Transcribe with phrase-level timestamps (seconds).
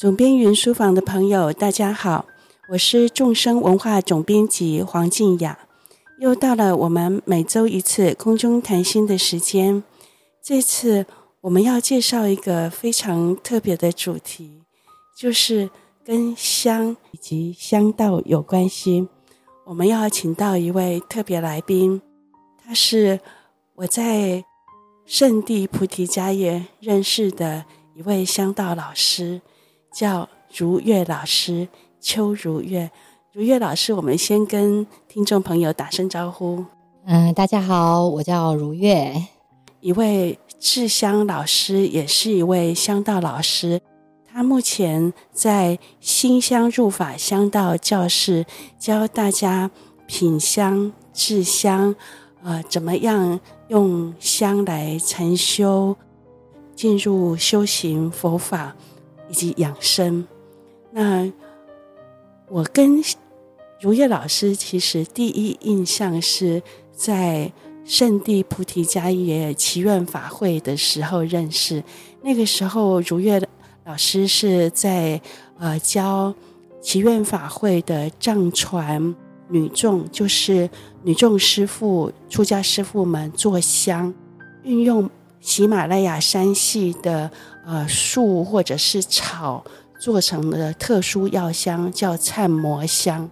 [0.00, 2.24] 总编云书房的朋友，大家好，
[2.70, 5.58] 我是众生文化总编辑黄静雅。
[6.18, 9.84] 又到了我们每周一次空中谈心的时间。
[10.42, 11.04] 这次
[11.42, 14.62] 我们要介绍一个非常特别的主题，
[15.14, 15.68] 就是
[16.02, 19.06] 跟香以及香道有关系。
[19.66, 22.00] 我们要请到一位特别来宾，
[22.64, 23.20] 他是
[23.74, 24.42] 我在
[25.04, 29.42] 圣地菩提迦园认识的一位香道老师。
[29.92, 31.68] 叫如月老师，
[32.00, 32.90] 邱如月，
[33.32, 36.64] 如月老师，我们先跟听众朋友打声招呼。
[37.06, 39.24] 嗯，大家好，我叫如月，
[39.80, 43.80] 一位制香老师，也是一位香道老师。
[44.32, 48.46] 他目前在新香入法香道教室
[48.78, 49.68] 教大家
[50.06, 51.96] 品香、制香，
[52.44, 55.96] 呃，怎么样用香来禅修，
[56.76, 58.76] 进入修行佛法。
[59.30, 60.26] 以及养生。
[60.90, 61.30] 那
[62.48, 63.00] 我跟
[63.80, 66.60] 如月老师其实第一印象是
[66.92, 67.50] 在
[67.84, 71.82] 圣地菩提迦叶祈愿法会的时候认识。
[72.22, 73.40] 那个时候，如月
[73.84, 75.20] 老师是在
[75.58, 76.34] 呃教
[76.82, 79.14] 祈愿法会的藏传
[79.48, 80.68] 女众，就是
[81.04, 84.12] 女众师傅、出家师傅们做香，
[84.64, 85.08] 运用
[85.40, 87.30] 喜马拉雅山系的。
[87.70, 89.64] 呃，树或者是草
[89.96, 93.30] 做成的特殊药香叫忏摩香。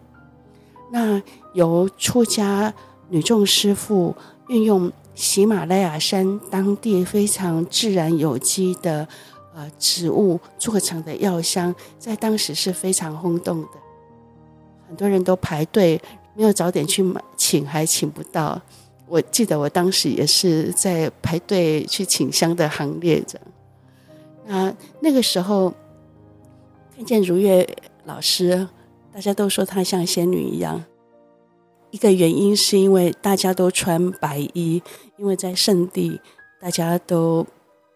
[0.92, 1.20] 那
[1.54, 2.72] 由出家
[3.08, 4.14] 女众师父
[4.46, 9.08] 运用喜马拉雅山当地非常自然有机的
[9.56, 13.68] 呃植物做成的药香，在当时是非常轰动的，
[14.86, 16.00] 很多人都排队，
[16.36, 18.62] 没有早点去买请还请不到。
[19.08, 23.36] 我记得我当时也是在排队去请香的行列着。
[24.48, 25.72] 啊，那个时候
[26.96, 27.68] 看见如月
[28.04, 28.66] 老师，
[29.12, 30.84] 大家都说她像仙女一样。
[31.90, 34.82] 一个原因是因为大家都穿白衣，
[35.16, 36.20] 因为在圣地，
[36.60, 37.46] 大家都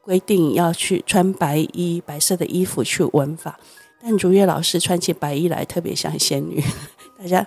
[0.02, 3.58] 规定要去穿白衣、白色的衣服去闻法。
[4.02, 6.62] 但如月老师穿起白衣来，特别像仙女。
[7.18, 7.46] 大家，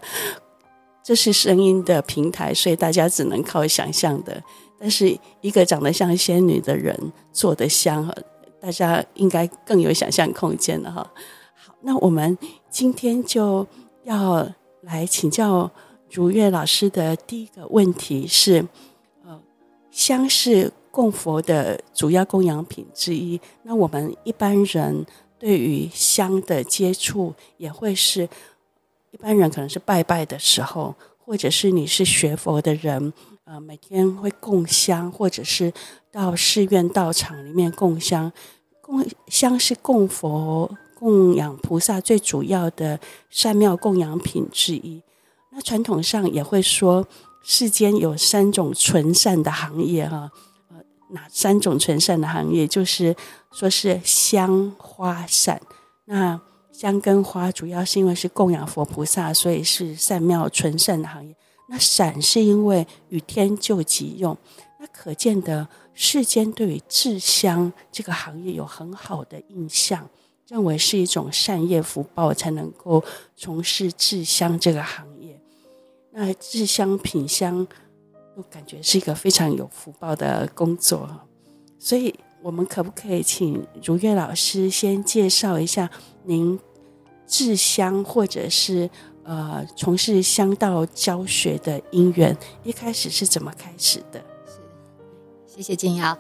[1.04, 4.42] 这是声音的平台，所以大家只能靠想象的。
[4.80, 8.12] 但是一个长得像仙女的人做的香。
[8.66, 11.08] 大家应该更有想象空间了哈。
[11.54, 12.36] 好，那我们
[12.68, 13.64] 今天就
[14.06, 15.70] 要来请教
[16.10, 18.66] 如月老师的第一个问题是：
[19.24, 19.40] 呃，
[19.92, 23.40] 香是供佛的主要供养品之一。
[23.62, 25.06] 那我们一般人
[25.38, 28.28] 对于香的接触，也会是
[29.12, 33.14] 一般人可能是拜拜的时候，或者是你是学佛的人，
[33.46, 35.72] 呃，每天会供香，或者是
[36.12, 38.32] 到寺院道场里面供香。
[38.82, 45.02] 供香是供佛、供养菩萨最主要的善妙供养品之一。
[45.52, 47.08] 那传统上也会说，
[47.44, 50.32] 世间有三种纯善的行业，哈，
[50.72, 50.78] 呃，
[51.12, 52.68] 哪三种纯善的行业？
[52.68, 53.16] 就是
[53.52, 55.62] 说是香花善。
[56.06, 56.42] 那
[56.72, 61.36] 香跟花主要是因为是供养佛菩萨，所以是善妙纯善的行业。
[61.68, 64.38] 那伞是因为与天救急用。
[64.80, 65.68] 那可见的。
[65.98, 70.10] 世间对于制香这个行业有很好的印象，
[70.46, 73.02] 认为是一种善业福报才能够
[73.38, 75.40] 从事制香这个行业。
[76.12, 77.66] 那制香品香，
[78.36, 81.10] 我感觉是一个非常有福报的工作。
[81.80, 85.90] 所以，我们可不可以请如月老师先介绍一下
[86.26, 86.60] 您
[87.26, 88.90] 制香或者是
[89.26, 92.38] 呃从事香道教学的因缘？
[92.64, 94.20] 一开始是怎么开始的？
[94.48, 94.60] 是
[95.48, 96.18] 谢谢静瑶。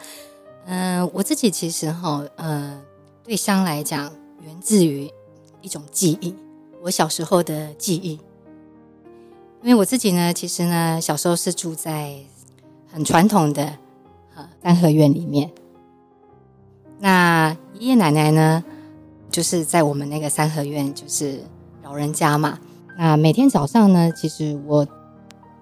[0.65, 2.81] 嗯、我自己其实哈，呃，
[3.23, 4.11] 对香来讲，
[4.41, 5.11] 源自于
[5.61, 6.33] 一种记忆，
[6.81, 8.19] 我小时候的记忆。
[9.61, 12.15] 因为我自己呢，其实呢，小时候是住在
[12.91, 13.77] 很传统的
[14.35, 15.51] 呃三合院里面。
[16.97, 18.63] 那爷爷奶奶呢，
[19.29, 21.43] 就是在我们那个三合院，就是
[21.83, 22.59] 老人家嘛。
[22.97, 24.85] 那每天早上呢，其实我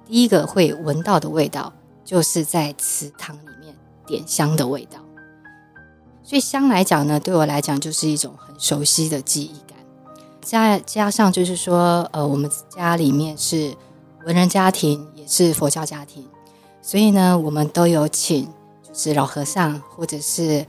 [0.05, 3.73] 第一个会闻到的味道，就是在祠堂里面。
[4.05, 4.99] 点香的味道，
[6.23, 9.77] 所以香来讲呢，对我来讲就是一种很熟悉的记忆感。
[10.41, 13.73] 加加上就是说，呃，我们家里面是
[14.25, 16.27] 文人家庭，也是佛教家庭，
[16.81, 18.43] 所以呢，我们都有请
[18.83, 20.65] 就是老和尚或者是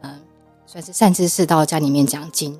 [0.00, 0.18] 嗯、
[0.66, 2.58] 算是善知识到家里面讲经。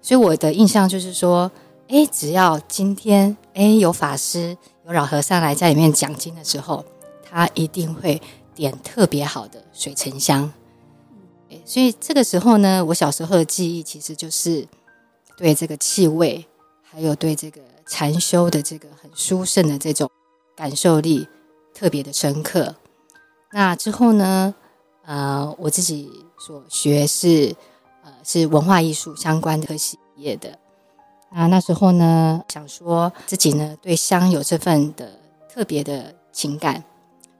[0.00, 1.48] 所以我的印象就是说，
[1.92, 4.56] 哎，只要今天哎有法师
[4.86, 6.84] 有老和尚来家里面讲经的时候，
[7.22, 8.20] 他一定会。
[8.54, 10.52] 点特别好的水沉香，
[11.64, 14.68] 所以这个时候呢，我小时候的记忆其实就是
[15.38, 16.44] 对这个气味，
[16.82, 20.10] 还有对这个禅修的这个很殊胜的这种
[20.54, 21.26] 感受力
[21.72, 22.76] 特别的深刻。
[23.52, 24.54] 那之后呢，
[25.06, 27.56] 呃，我自己所学是
[28.04, 30.58] 呃是文化艺术相关的科系业的。
[31.34, 35.18] 那那时候呢，想说自己呢对香有这份的
[35.48, 36.84] 特别的情感，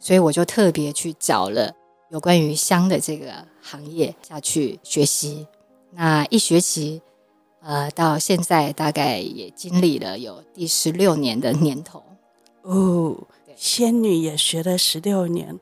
[0.00, 1.74] 所以我就特别去找了
[2.10, 5.46] 有关于香的这个行业下去学习。
[5.90, 7.02] 那一学习，
[7.60, 12.02] 呃，到现在大概也经历了有第十六年的年头。
[12.62, 13.16] 哦，
[13.54, 15.60] 仙女也学了十六年。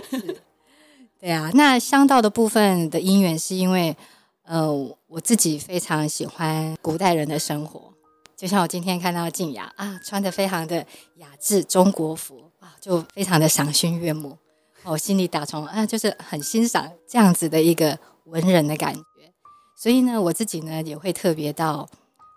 [1.18, 3.96] 对啊，那香道的部分的因缘是因为，
[4.44, 4.68] 呃，
[5.14, 7.94] 我自己非常喜欢古代人的生活，
[8.36, 10.84] 就像我今天看到静雅啊，穿的非常的
[11.18, 14.36] 雅致中国服啊，就非常的赏心悦目，
[14.82, 19.32] 我心里打从啊，就是很欣赏这样子的一个文人的感觉，
[19.76, 21.88] 所以呢，我自己呢也会特别到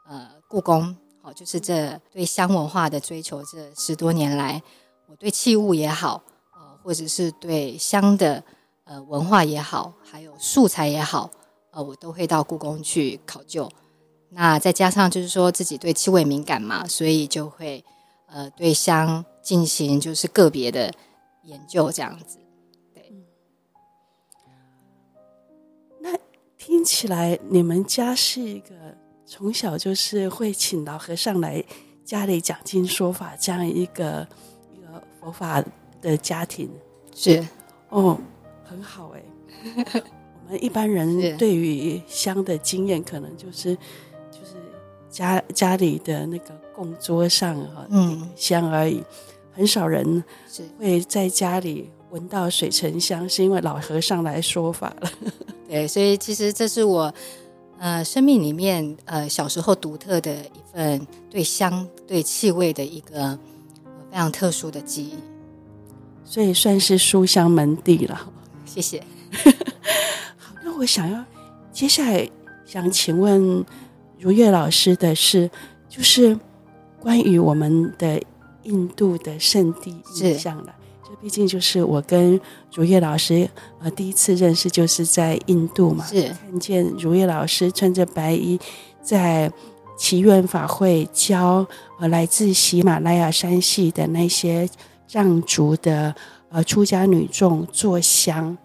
[0.07, 4.61] 呃故宫，哦，就是这对香文化的追求，这十多年来，
[5.07, 6.21] 我对器物也好。
[6.53, 8.41] 呃或者是对香的
[8.85, 11.29] 呃文化也好，还有素材也好，
[11.77, 13.69] 呃，我都会到故宫去考究。
[14.29, 17.85] 那再加上就是说自己对气味敏感嘛，所以就会
[18.25, 20.91] 呃对香进行就是个别的
[21.43, 22.39] 研究这样子。
[22.95, 23.13] 对，
[26.01, 26.17] 那
[26.57, 31.63] 听起来你们家是一个从小就是会请老和尚来
[32.03, 34.27] 家里讲经说法这样一个
[34.73, 35.63] 一个佛法
[36.01, 36.67] 的家庭
[37.13, 37.45] 是
[37.89, 38.19] 哦，
[38.63, 39.21] 很好哎。
[39.93, 40.01] 我
[40.49, 43.75] 们一般人对于香的经验，可能就是
[44.31, 44.53] 就是
[45.09, 49.03] 家家里的那个供桌上哈，嗯，香而已，
[49.51, 50.23] 很少人
[50.79, 55.11] 会在家里闻到水沉香，是因为老和尚来说法了。
[55.67, 57.13] 对，所以其实这是我
[57.77, 63.37] 呃生命里面呃小时候独特的一份对香对气味的一个
[64.09, 65.15] 非常特殊的记忆。
[66.23, 68.29] 所以算是书香门第了，
[68.65, 69.01] 谢谢。
[70.77, 71.23] 我想要
[71.71, 72.29] 接下来
[72.65, 73.65] 想请问
[74.19, 75.49] 如月老师的是，
[75.89, 76.37] 就是
[76.99, 78.21] 关于我们的
[78.63, 80.75] 印度的圣地印象了。
[81.03, 82.39] 这毕竟就是我跟
[82.73, 88.59] 如月老师呃第一次认识，就是在印度嘛，是看见如月老师穿着白衣
[89.01, 89.51] 在
[89.97, 91.65] 祈愿法会教
[91.99, 94.69] 呃来自喜马拉雅山系的那些。
[95.09, 96.13] 藏族的
[96.49, 98.57] 呃出家女众做香，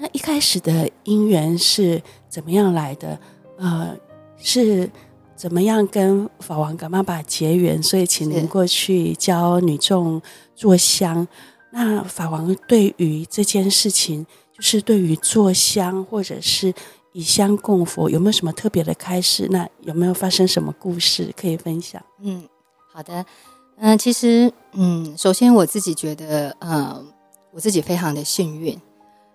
[0.00, 3.18] 那一开始的因缘是怎么样来的？
[3.58, 3.94] 呃，
[4.38, 4.90] 是
[5.36, 7.82] 怎么样跟法王噶玛巴结缘？
[7.82, 10.20] 所以请您过去教女众
[10.54, 11.28] 做香。
[11.70, 16.72] 那法王对于这件事情，就是对于做香或者是
[17.12, 19.46] 以香供佛，有没有什么特别的开始？
[19.50, 22.02] 那有没有发生什么故事可以分享？
[22.22, 22.48] 嗯，
[22.92, 23.24] 好的。
[23.76, 27.02] 嗯，其实，嗯，首先我自己觉得，呃，
[27.52, 28.78] 我自己非常的幸运。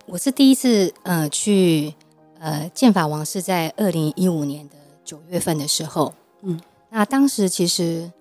[0.08, 1.94] 我是第一次，呃，去，
[2.40, 6.14] 呃，剑法王是在二零一五年的九月份的时候，
[6.44, 6.60] 嗯，
[6.90, 8.12] 那当时其实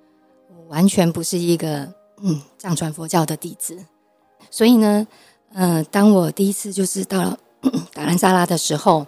[0.49, 1.93] 我完全不是一个，
[2.23, 3.79] 嗯，藏传佛教的弟子，
[4.51, 5.07] 所以呢，
[5.53, 7.39] 呃，当我第一次就是到了
[7.93, 9.07] 达兰萨拉的时候，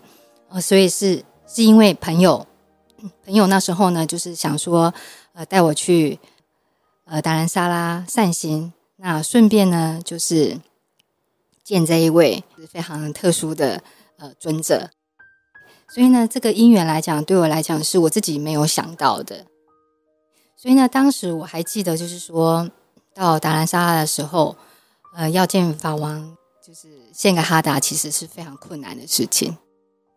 [0.50, 2.46] 呃，所以是是因为朋友，
[3.24, 4.92] 朋友那时候呢，就是想说，
[5.32, 6.18] 呃，带我去。
[7.08, 10.58] 呃，达兰萨拉散心，那顺便呢，就是
[11.66, 13.82] 见这一位非常特殊的
[14.18, 14.88] 呃尊者，
[15.92, 19.46] 所以呢，这个因缘来讲，对我来讲是我自己没有想到的。
[20.56, 22.70] 所以呢，当时我还记得，就是说
[23.12, 24.56] 到达兰萨拉的时候，
[25.16, 29.56] 呃，要见法王，就是献个哈达，其实是非常困难的事情，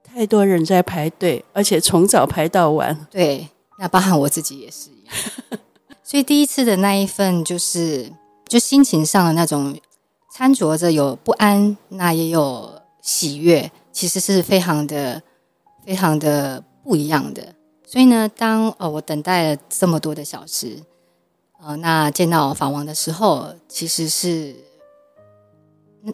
[0.03, 3.07] 太多人在排队，而且从早排到晚。
[3.09, 5.15] 对，那包含我自己也是一样。
[6.05, 8.13] 所以第一次的那一份，就是
[8.47, 9.75] 就心情上的那种
[10.31, 15.21] 掺着着有不安，那也有喜悦，其实是非常的、
[15.85, 17.55] 非常的不一样的。
[17.85, 20.77] 所以呢，当呃我等待了这么多的小时，
[21.61, 24.55] 呃，那见到法王的时候，其实是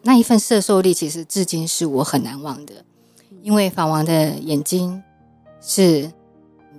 [0.04, 2.74] 那一份摄受力，其实至今是我很难忘的，
[3.42, 5.04] 因为法王的眼睛
[5.62, 6.12] 是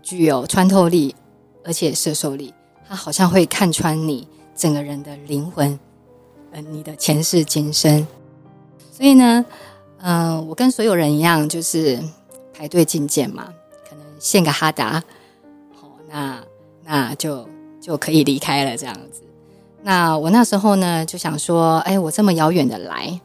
[0.02, 1.14] 具有穿透力，
[1.64, 2.54] 而且摄受力。
[2.88, 5.78] 他好像会看穿你整个人的灵魂，
[6.60, 8.06] 你的前世今生。
[8.92, 9.44] 所以呢，
[9.98, 12.02] 嗯、我跟所有人一样，就是
[12.54, 13.48] 排队觐见嘛，
[13.88, 15.02] 可能献个哈达，
[15.74, 16.42] 好，那
[16.84, 17.46] 那就
[17.80, 19.22] 就可以离开了这样子。
[19.82, 23.20] 那我那时候呢，就想说，哎，我这么遥远的来，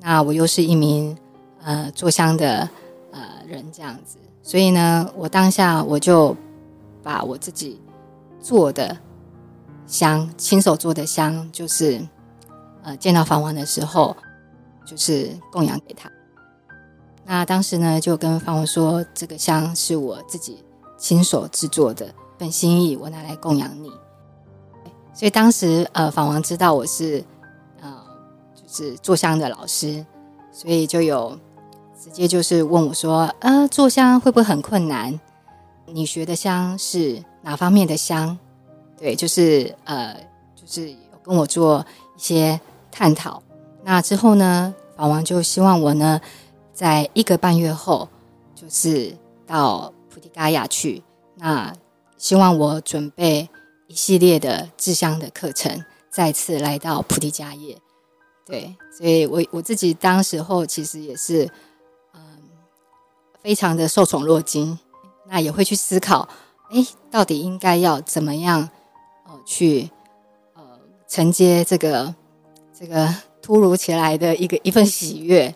[0.00, 1.16] 那我又是一名
[1.62, 2.68] 呃做香的
[3.10, 4.18] 呃人这样子。
[4.42, 6.36] 所以呢，我当下我就
[7.02, 7.80] 把我自己
[8.40, 8.96] 做的
[9.86, 12.00] 香，亲手做的香，就是
[12.84, 14.16] 呃见到法王的时候，
[14.86, 16.08] 就是供养给他。
[17.26, 20.62] 那当时呢，就跟法王说，这个香是我自己
[20.96, 23.90] 亲手制作的，本心意，我拿来供养你。
[25.12, 27.24] 所以当时呃，法王知道我是
[27.80, 28.04] 呃，
[28.54, 30.04] 就是做香的老师，
[30.52, 31.38] 所以就有
[31.98, 35.18] 直接就是问我说，呃，做香会不会很困难？
[35.86, 38.36] 你学的香是哪方面的香？
[38.98, 40.14] 对，就是呃，
[40.54, 41.84] 就是有跟我做
[42.16, 42.60] 一些
[42.94, 43.42] 探讨。
[43.82, 46.20] 那之后呢，法王就希望我呢。
[46.72, 48.08] 在一个半月后，
[48.52, 51.00] 就是到菩提伽亚去。
[51.36, 51.72] 那
[52.18, 53.48] 希望我准备
[53.86, 57.78] 一系列的制香的课程，再次来到菩提迦叶。
[58.44, 61.48] 对，所以我我自己当时候其实也是，
[62.12, 62.20] 嗯，
[63.40, 64.76] 非常的受宠若惊。
[65.28, 66.28] 那也会去思考，
[66.70, 68.68] 哎，到底应该要怎么样，
[69.26, 69.88] 呃，去
[70.54, 70.62] 呃
[71.06, 72.12] 承接这个
[72.84, 73.08] 这个
[73.40, 75.54] 突如其来的一个一份喜悦。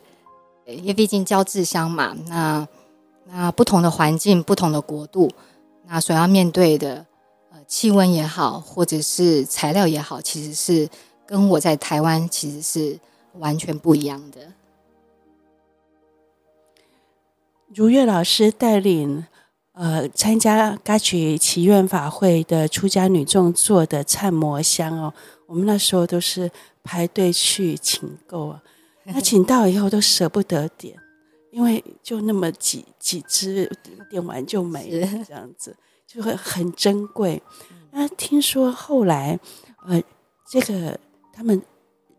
[0.66, 2.66] 因为毕竟教制香嘛，那
[3.24, 5.30] 那不同的环境、不同的国度，
[5.86, 7.06] 那所要面对的
[7.50, 10.88] 呃气温也好，或者是材料也好，其实是
[11.26, 12.98] 跟我在台湾其实是
[13.38, 14.40] 完全不一样的。
[17.74, 19.24] 如月老师带领
[19.72, 25.14] 呃参加嘎曲祈愿法会的出家女众做的忏摩香哦，
[25.46, 26.50] 我们那时候都是
[26.88, 28.62] 排队去请购啊。
[29.04, 30.94] 那请到以后都舍不得点，
[31.50, 33.70] 因为就那么几几只，
[34.10, 35.76] 点完就没了，这样子
[36.06, 37.42] 就会很珍贵。
[37.90, 39.38] 那听说后来，
[39.86, 40.02] 呃，
[40.46, 40.98] 这个
[41.32, 41.62] 他们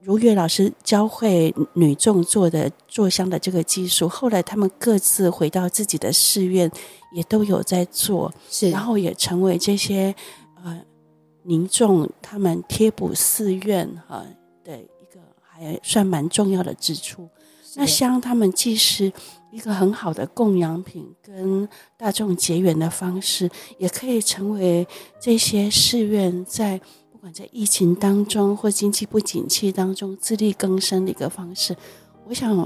[0.01, 6.71] 如月老师教会女众做的做香的这个技术，后来他们各自回到自己的寺院，
[7.13, 10.15] 也都有在做，是，然后也成为这些
[10.63, 10.81] 呃
[11.43, 14.25] 民众他们贴补寺院哈。
[14.25, 14.38] 呃
[15.59, 17.27] 也算蛮重要的支出。
[17.75, 19.13] 那香他们既是
[19.51, 23.47] 一个很好的供养品，跟大众结缘的方式，
[23.77, 24.85] 也可以成为
[25.21, 26.79] 这些寺院在
[27.11, 31.75] 不管在疫情当中或经济不景气当中自力更生的一个方式。
[32.25, 32.63] 我想法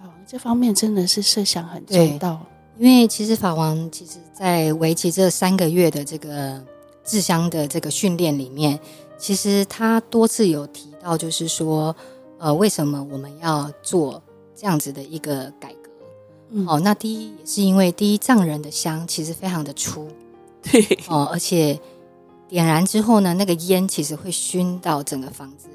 [0.00, 2.40] 王这方面真的是设想很周到，
[2.78, 6.64] 因为其实法王其实在为期这三个月的这个
[7.04, 8.80] 制香的这个训练里面，
[9.18, 11.94] 其实他多次有提到，就是说。
[12.38, 14.22] 呃，为什么我们要做
[14.54, 15.90] 这样子的一个改革？
[16.50, 20.08] 嗯、哦，那第一也是因为第一藏人的香其实非常的粗，
[20.62, 21.78] 对哦，而且
[22.48, 25.68] 点燃之后呢，那个烟其实会熏到整个房子，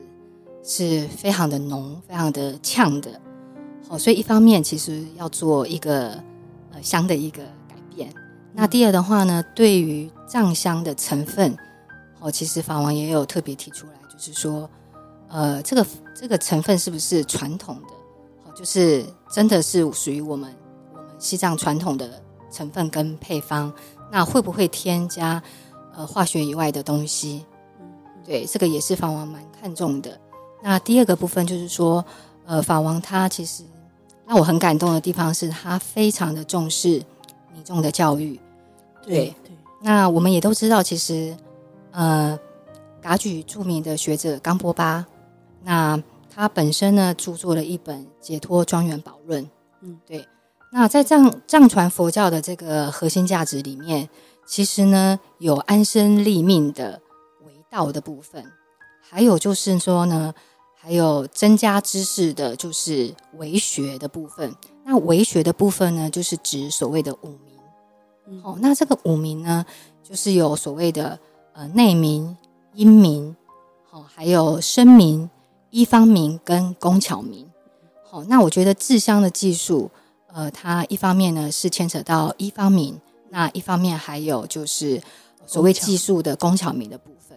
[0.64, 3.12] 是非常的浓、非常的呛的。
[3.90, 6.12] 哦，所以一方面其实要做一个
[6.72, 8.10] 呃香的一个改变。
[8.10, 8.22] 嗯、
[8.54, 11.56] 那第二的话呢，对于藏香的成分，
[12.22, 14.70] 哦，其实法王也有特别提出来，就是说。
[15.30, 15.84] 呃，这个
[16.16, 17.94] 这个成分是不是传统的？
[18.46, 20.54] 好，就是真的是属于我们
[20.94, 23.74] 我们西藏传统的成分跟配方。
[24.12, 25.42] 那会不会添加
[25.96, 27.44] 呃化学以外的东西？
[28.24, 30.20] 对，这个也是法王蛮看重的。
[30.62, 32.06] 那第二个部分就是说，
[32.46, 33.64] 呃，法王他其实
[34.28, 37.04] 让我很感动的地方是他非常的重视
[37.52, 38.40] 民众的教育。
[39.02, 41.36] 对对，对，那我们也都知道，其实
[41.92, 42.40] 呃，
[43.02, 45.06] 噶举著名的学者冈波巴。
[45.64, 49.44] 那他本身呢，著作了一本《解脱庄园宝论》。
[49.82, 50.28] 嗯，对。
[50.72, 54.10] 那在藏藏传佛教的这个核心价值里面，
[54.46, 57.00] 其实呢有安身立命的
[57.46, 58.44] 为道的部分，
[59.00, 60.34] 还有就是说呢，
[60.76, 64.52] 还有增加知识的，就是为学的部分。
[64.84, 67.54] 那为学的部分呢，就是指所谓的五明。
[68.26, 69.64] 嗯、哦，那这个五明呢，
[70.02, 71.20] 就是有所谓的
[71.54, 72.36] 呃内明、
[72.74, 73.36] 因明，
[73.92, 75.30] 哦，还有声明。
[75.74, 77.50] 医方明跟工巧明，
[78.04, 79.90] 好，那我觉得制香的技术，
[80.28, 83.02] 呃，它一方面呢是牵扯到一方明，
[83.32, 85.02] 那一方面还有就是
[85.48, 87.36] 所谓技术的工巧明的部分，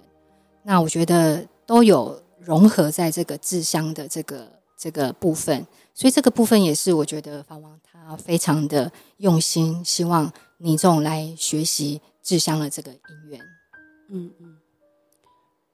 [0.62, 13.40] 那我觉得都有融合在这个制香的这个这个部分，所以这个部分也是我觉得法王他非常的用心，希望民众来学习制香的这个因缘。
[14.11, 14.57] 嗯嗯，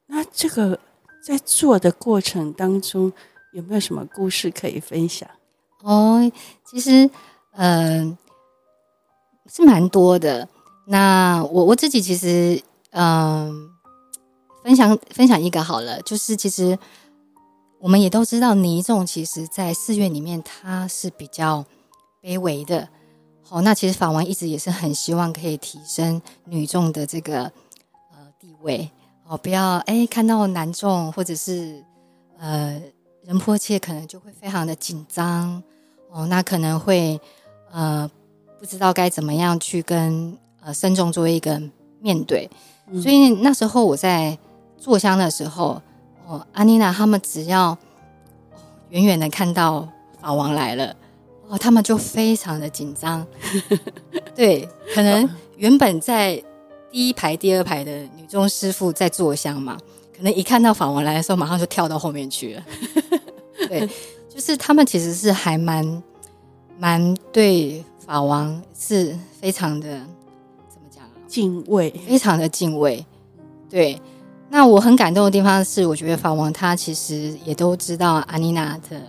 [0.06, 0.78] 那这个。
[1.22, 3.12] 在做的过程当中，
[3.52, 5.28] 有没有什么故事可以分享？
[5.82, 6.30] 哦，
[6.64, 7.08] 其实，
[7.52, 8.16] 嗯、
[9.46, 10.48] 是蛮多的。
[10.86, 12.60] 那我我自己其实，
[12.90, 13.70] 嗯、
[14.64, 16.78] 分享分享一个好了，就是其实
[17.78, 21.64] 我们也都知道，尼众其实在寺院里面他是比较
[22.20, 22.88] 卑微的。
[23.42, 27.42] 好，那其实法王一直也是很希望可以提升女众的这个
[28.10, 28.90] 呃地位
[29.32, 31.82] 哦，不要哎看到男众或者是
[32.38, 32.78] 呃
[33.24, 35.62] 人迫切可能就会非常的紧张
[36.10, 37.18] 哦，那可能会
[37.70, 38.10] 呃
[38.60, 41.58] 不知道该怎么样去跟呃僧众做一个
[41.98, 42.46] 面对，
[42.88, 44.38] 嗯、所以那时候我在
[44.76, 45.80] 坐香的时候
[46.26, 47.78] 哦，安妮娜他们只要
[48.90, 49.88] 远远的看到
[50.20, 50.94] 法王来了。
[51.48, 53.26] 哦，他们就非常的紧张，
[54.34, 56.42] 对，可能原本在
[56.92, 59.78] 第一排、第二排的女中师傅在坐香嘛，
[60.14, 62.62] 可能一看到法王来的时候，马上就跳到后面去了。
[63.66, 63.88] 对，
[64.28, 66.02] 就是他们其实是还蛮
[66.78, 69.88] 蛮对法王是非常的
[70.68, 71.10] 怎么讲啊？
[71.26, 73.04] 敬畏，非常的敬畏。
[73.70, 73.98] 对，
[74.50, 79.00] 那我很感动的地方是，我觉得法王他其实也都知道阿妮娜的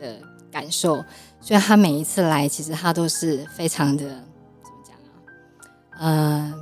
[0.00, 0.18] 的
[0.50, 1.04] 感受。
[1.40, 4.96] 所以他每一次来，其实他都是非常的怎么讲
[5.90, 5.98] 啊？
[5.98, 6.54] 呃，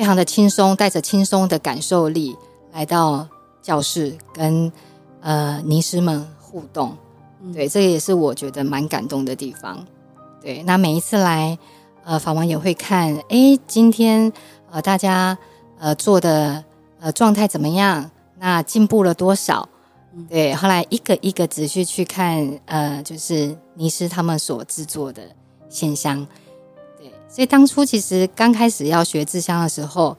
[0.00, 2.34] 非常的轻松，带着轻松的感受力
[2.72, 3.28] 来到
[3.60, 4.72] 教室跟
[5.20, 6.96] 呃尼师们互动。
[7.52, 9.84] 对，这也是我觉得蛮感动的地方。
[10.40, 11.58] 对，那每一次来，
[12.02, 14.32] 呃，法王也会看，哎，今天
[14.70, 15.36] 呃大家
[15.78, 16.64] 呃做的
[16.98, 18.10] 呃状态怎么样？
[18.38, 19.68] 那进步了多少？
[20.30, 25.24] 对，后来一个一个仔细去看，呃，就是尼师他们所制作的
[25.68, 26.26] 线香。
[27.30, 30.16] 对，所以当初其实刚开始要学制香的时候，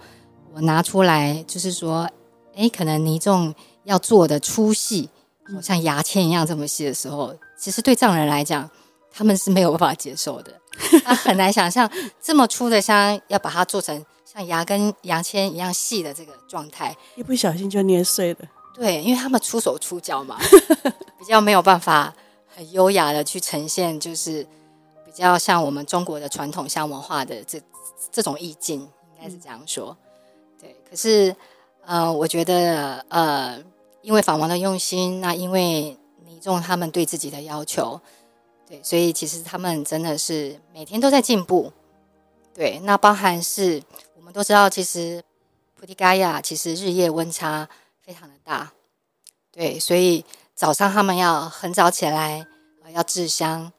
[0.53, 2.09] 我拿出来就是说，
[2.55, 3.53] 哎，可能尼众
[3.83, 5.09] 要做的粗细，
[5.61, 8.69] 像牙签一样这么细的时候，其实对藏人来讲，
[9.11, 10.53] 他们是没有办法接受的，
[11.03, 11.89] 他很难想象
[12.21, 18.39] 这么粗的香要把它做成像牙跟牙签一样细的这个状态，一不小心就捏碎了。
[18.73, 20.37] 对，因为他们出手出脚嘛，
[21.19, 22.13] 比较没有办法
[22.47, 24.47] 很优雅的去呈现，就是
[25.11, 27.61] 比较像我们中国的传统香文化的这
[28.09, 29.95] 这种意境，应该是这样说。
[30.57, 31.35] 对，可是
[31.85, 33.61] 呃，我觉得呃，
[34.01, 37.99] 因为法王的用心，那因为尼众他们对自己的要求，
[38.65, 41.73] 对，所以其实他们真的是每天都在进步。
[42.53, 43.83] 对，那包含是
[44.15, 45.21] 我们都知道，其实
[45.75, 47.67] 菩提伽亚其实日夜温差。
[48.03, 48.73] 非常的大，
[49.51, 52.45] 对，所以早上他们要很早起来，
[52.91, 53.71] 要制香。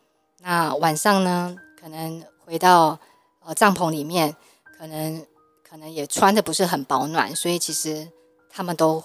[0.42, 2.98] 那晚上呢，可能回到
[3.44, 4.36] 呃帐篷里面，
[4.76, 5.24] 可能
[5.62, 8.08] 可能也穿的不是很保暖，所以其实
[8.50, 9.02] 他们都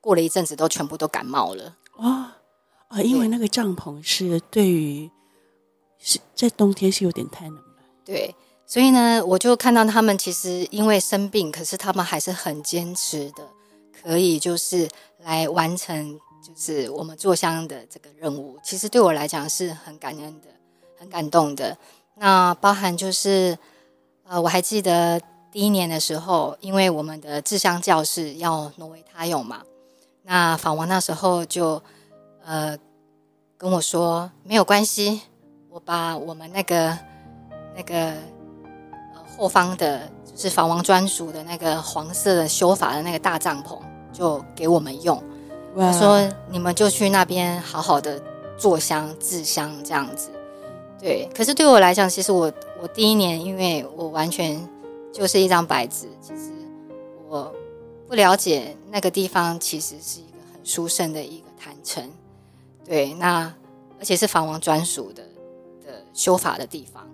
[0.00, 1.76] 过了一阵子，都全部都感冒了。
[1.98, 2.38] 啊
[2.88, 5.10] 啊，因为那个帐篷是对于
[5.98, 7.84] 是在冬天是有点太冷了。
[8.04, 8.34] 对，
[8.66, 13.46] 所以呢，我就看到他们其实因为生病，可是他们还是很坚持的。
[14.00, 18.58] 可以就是来完成，就是我们做香的这个任务。
[18.62, 20.48] 其实对我来讲是很感恩的，
[20.98, 21.76] 很感动的。
[22.14, 23.56] 那包含就是，
[24.24, 25.20] 呃，我还记得
[25.50, 29.62] 第一年的时候，因为我们的制香教室要挪为他用嘛，
[30.22, 31.82] 那法王那时候就
[32.44, 32.76] 呃
[33.56, 35.22] 跟我说没有关系，
[35.70, 36.98] 我把我们那个
[37.76, 37.96] 那个
[39.14, 40.10] 呃后方的。
[40.38, 43.76] 就是法王专属的那个黄色的修法的那个大帐篷，
[44.12, 45.20] 就给我们用。
[45.76, 48.20] 他说：“你们就去那边好好的
[48.56, 50.30] 做香、制香这样子。”
[50.98, 51.28] 对。
[51.34, 52.52] 可是对我来讲，其实我
[52.82, 54.60] 我第一年，因为我完全
[55.12, 56.50] 就是一张白纸，其实
[57.28, 57.54] 我
[58.08, 62.10] 不了解那个地方，其实是一个很殊胜的一个坛城。
[62.84, 63.52] 对，那
[63.98, 65.22] 而且是法王专属的
[65.86, 67.06] 的修法的地方。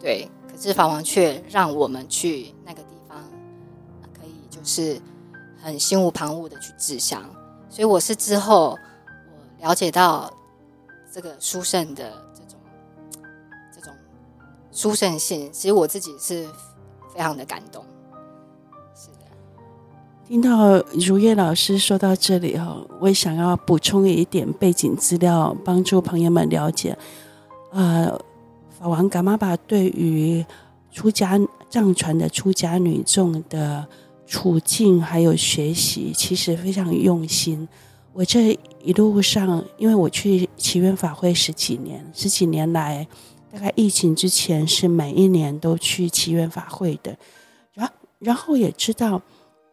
[0.00, 0.28] 对。
[0.48, 3.18] 可是法王却让我们去那个地方，
[4.18, 4.98] 可以就是
[5.60, 7.22] 很心无旁骛的去制香。
[7.76, 8.70] 所以我是之后
[9.60, 10.32] 我了解到
[11.12, 12.58] 这个殊胜的这种
[13.70, 13.92] 这种
[14.72, 16.48] 殊胜性，其实我自己是
[17.12, 17.84] 非常的感动。
[18.94, 19.26] 是的，
[20.26, 26.96] 听到如叶老师说到这里哈，我也想要补充一点背景资料，帮助朋友们了解。
[27.72, 28.18] 呃。
[28.78, 30.44] 法王噶玛巴对于
[30.92, 33.86] 出家藏传的出家女众的
[34.26, 37.66] 处境还有学习，其实非常用心。
[38.12, 43.06] 我这一路上，因为我去祈愿法会十几年，十几年来，
[43.52, 47.16] 大概疫情之前是每一年都去祈愿法会的。
[47.74, 49.20] 然，然后也知道，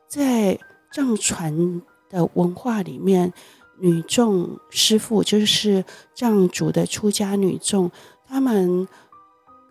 [0.07, 0.59] 在
[0.91, 3.31] 藏传的文化里面，
[3.79, 7.89] 女众师父就是藏族的出家女众。
[8.27, 8.87] 他们，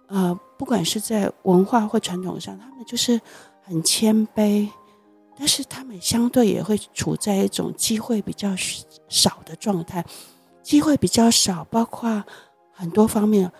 [0.06, 3.20] 呃，不管是在文化或传统上，他们就是
[3.72, 4.68] 很谦卑，
[5.38, 8.54] 但是他们相对也会处在一种机会比较
[9.08, 10.04] 少的状态，
[10.62, 12.22] 机会比较少，包括
[12.70, 13.50] 很多方面。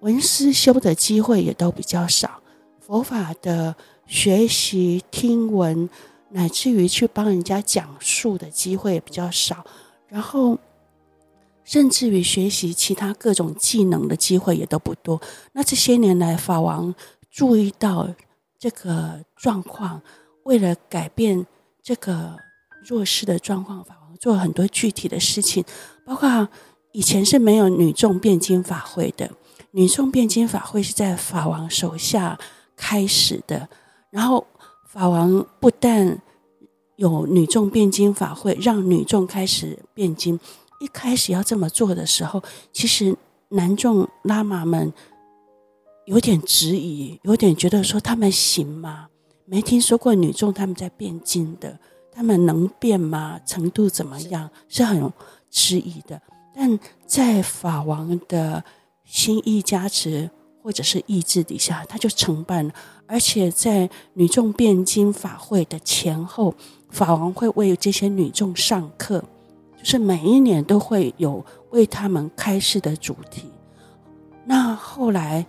[0.00, 2.40] 文思修的机会也都比较少，
[2.78, 3.74] 佛法的
[4.06, 5.90] 学习、听闻，
[6.28, 9.64] 乃至于去帮人家讲述的机会也比较少，
[10.06, 10.56] 然后
[11.64, 15.20] 甚至于学习其他各种技能的机会也都不多。
[15.52, 16.94] 那这些年来，法王
[17.28, 18.08] 注意到
[18.58, 20.00] 这个状况，
[20.44, 21.46] 为了改变
[21.82, 22.36] 这个
[22.88, 25.64] 弱势的状况，法王做了很多具体的事情，
[26.04, 26.48] 包括
[26.92, 29.30] 以前是没有女众辩经法会的。
[29.72, 32.38] 女众辩经法会是在法王手下
[32.74, 33.68] 开始的，
[34.10, 34.46] 然后
[34.88, 36.18] 法王不但
[36.96, 40.40] 有女众辩经法会，让女众开始辩经。
[40.80, 42.42] 一开始要这么做的时候，
[42.72, 43.14] 其实
[43.50, 44.92] 男众拉玛们
[46.06, 49.08] 有点质疑，有点觉得说他们行吗？
[49.44, 51.78] 没听说过女众他们在变经的，
[52.12, 53.40] 他们能变吗？
[53.44, 54.48] 程度怎么样？
[54.68, 55.12] 是很
[55.50, 56.20] 质疑的。
[56.54, 58.62] 但在法王的
[59.04, 60.30] 心意加持
[60.62, 62.72] 或者是意志底下，他就承办了。
[63.08, 66.54] 而且在女众变经法会的前后，
[66.90, 69.22] 法王会为这些女众上课，
[69.76, 73.50] 就是每一年都会有为他们开示的主题。
[74.44, 75.44] 那后来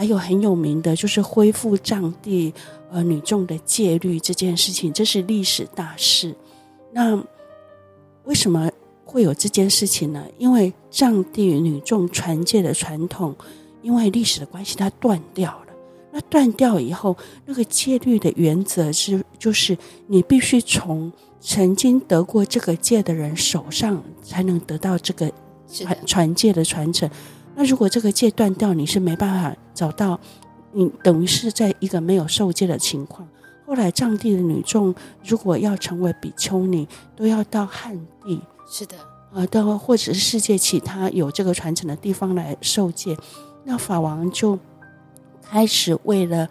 [0.00, 2.54] 还有很有名的，就是恢复藏地
[2.90, 6.34] 呃女众的戒律这件事情，这是历史大事。
[6.90, 7.22] 那
[8.24, 8.70] 为什么？
[9.04, 10.24] 会有这件事情呢？
[10.38, 13.36] 因为藏地女众传戒的传统，
[13.82, 15.66] 因为历史的关系，它断掉了。
[16.12, 25.30] 那断掉以后，那个戒律的原则是，就是你必须从曾经得过这个戒的人手上，才能得到这个
[25.70, 27.10] 传传戒的传承。
[27.60, 30.18] 那如果这个戒断掉，你是没办法找到，
[30.72, 33.28] 你等于是在一个没有受戒的情况。
[33.66, 37.94] 后来藏地的女众如果要成为比丘尼，都要到汉
[38.24, 38.40] 地。
[38.66, 38.96] 是的，
[39.34, 43.14] 呃，到或者是世界其他有这个传承的地方来受戒，
[43.64, 44.58] 那法王就
[45.42, 46.48] 开始为了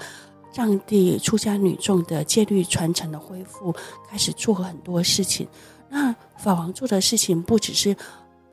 [0.54, 3.74] 藏地出家女众的戒律传承的恢复，
[4.08, 5.48] 开始做很多事情。
[5.90, 7.96] 那法王做的事情不只是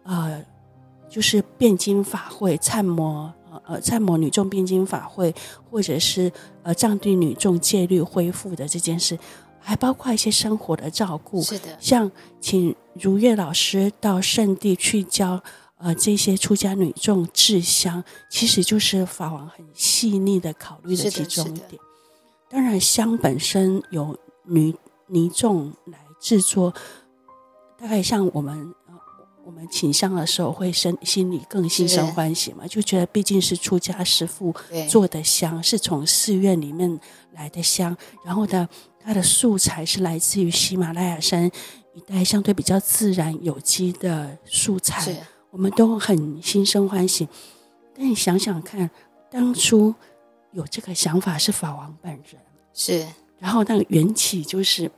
[0.04, 0.42] 呃，
[1.16, 5.34] 就是辩经法会、参摩呃呃参摩女众辩经法会，
[5.70, 6.30] 或者是
[6.62, 9.18] 呃藏地女众戒律恢复的这件事。
[9.58, 15.42] 还包括一些生活的照顾，是的，像请如月老师到圣地去教
[15.78, 21.80] 呃这些出家女众制香，其实就是法王很细腻的考虑的其中一点。
[22.50, 24.74] 当然，香本身有女
[25.06, 26.74] 尼众来制作，
[27.78, 28.74] 大概像我们呃
[29.46, 34.52] 我们请香的时候会生心里更心生欢喜嘛，就觉得毕竟是出家师父
[34.90, 36.98] 做的香，是从寺院里面
[37.32, 38.68] 来的香，然后呢。
[39.08, 41.48] 它的素材是来自于喜马拉雅山
[41.94, 47.28] 一带相对比较自然有机的素材，我们都很心生欢喜。
[47.94, 48.90] 但你想想看，
[49.30, 49.94] 当初
[50.50, 52.42] 有这个想法是法王本人，
[52.74, 53.06] 是，
[53.38, 54.90] 然后那个缘起就是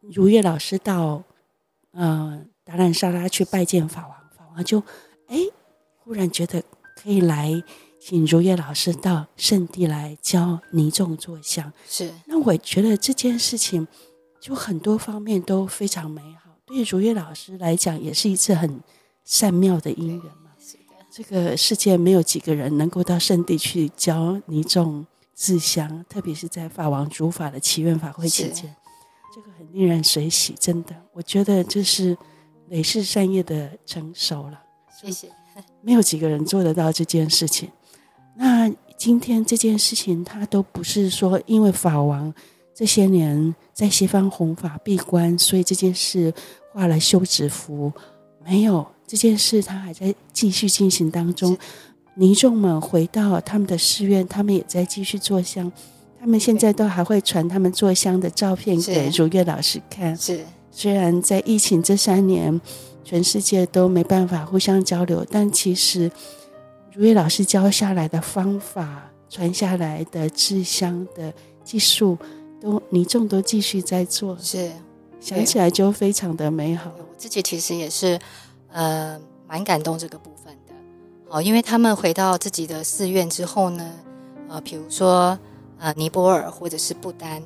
[0.00, 1.22] 如月老师到
[1.90, 4.82] 呃达兰萨拉去拜见法王，法王就
[5.28, 5.38] 哎
[5.98, 6.62] 忽然觉得
[6.96, 7.62] 可以来。
[8.06, 12.12] 请如月老师到圣地来教尼众做香，是。
[12.26, 13.88] 那我觉得这件事情
[14.38, 18.78] 就很多方面都非常美好，对如月老师来讲也是一次很
[19.24, 20.50] 善妙的姻缘嘛。
[20.58, 28.76] 是的，这个世界没有几个人能够到圣地去教尼众自香，特别是在法王主法的祈愿法会期间，
[29.34, 30.54] 这个很令人随喜。
[30.60, 32.14] 真的，我觉得这是
[32.68, 34.60] 累世善业的成熟了。
[35.00, 35.28] 谢谢，
[35.82, 37.68] 没有几个人做得到这件事情。
[38.36, 42.32] 那今天这件事情，他都不是说因为法王
[42.74, 46.32] 这些年在西方弘法闭关，所以这件事
[46.72, 47.92] 画了休止符。
[48.44, 51.56] 没有这件事，他还在继续进行当中。
[52.16, 55.70] 尼众们回到他们的寺院，他们也在继续做香。
[56.20, 60.16] 他们现在都还会传他们做香的照片给如月老师看。
[60.16, 60.44] 是，
[60.76, 62.60] 虽然在疫情这三年，
[63.04, 66.10] 全世界都没办法互相交流，但其实。
[66.96, 71.34] 如月老师教下来的方法，传下来的制香的
[71.64, 72.16] 技术，
[72.60, 74.70] 都你众多继续在做，是
[75.20, 76.92] 想起来就非常的美好。
[76.96, 78.16] 我自己其实也是，
[78.70, 80.74] 呃，蛮感动这个部分的。
[81.28, 83.92] 哦，因为他们回到自己的寺院之后呢，
[84.48, 85.36] 呃，比如说
[85.80, 87.42] 呃尼泊尔或者是不丹，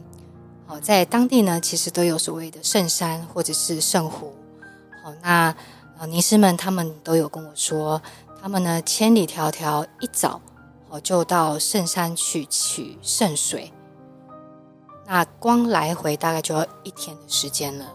[0.69, 4.33] 哦，在当地呢，其实都有所谓的圣山或者是圣湖。
[5.03, 5.55] 好，那
[5.99, 8.01] 呃尼师们他们都有跟我说。
[8.41, 10.41] 他们呢，千里迢迢一早
[10.91, 13.73] 哦，就到圣山去取圣水。
[15.07, 17.93] 那光来回大概就要一天的时间了。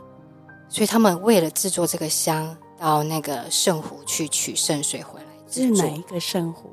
[0.68, 5.28] 所以他们为了制作这个香，到那个圣湖去取圣水回来。
[5.48, 6.72] 这是哪一个圣湖？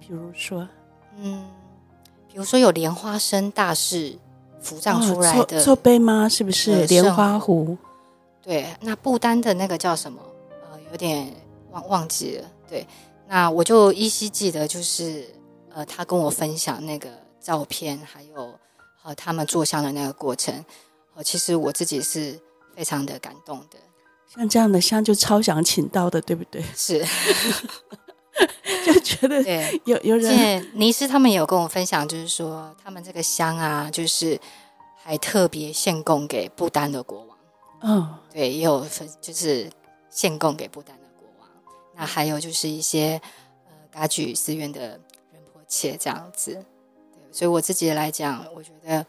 [0.00, 0.66] 比如说，
[1.18, 1.44] 嗯，
[2.26, 4.18] 比如说有莲花生大士
[4.62, 6.28] 扶葬出来的哦、座杯吗？
[6.28, 7.76] 是不是莲花湖？
[8.40, 10.20] 对，那不丹的那个叫什么？
[10.70, 11.32] 呃，有点
[11.70, 12.44] 忘忘记了。
[12.68, 12.86] 对，
[13.28, 15.28] 那我就依稀记得，就是
[15.74, 17.08] 呃，他跟我分享那个
[17.40, 18.54] 照片，还有
[19.02, 20.64] 和他们做香的那个过程。
[21.14, 22.40] 呃，其实我自己是
[22.74, 23.78] 非常的感动的。
[24.34, 26.64] 像这样的香就超想请到的，对不对？
[26.74, 27.04] 是，
[28.84, 34.40] 就觉得对有有人，尼斯他们也有跟我分享，就是说他们这个香啊，就是
[35.02, 37.38] 还特别献供给不丹的国王。
[37.82, 39.70] 嗯、哦，对，也有分，就是
[40.10, 41.48] 献供给不丹的国王。
[41.94, 43.20] 那还有就是一些
[43.66, 44.80] 呃噶举寺院的
[45.32, 46.52] 仁波切这样子。
[46.52, 49.06] 对，所以我自己来讲，我觉得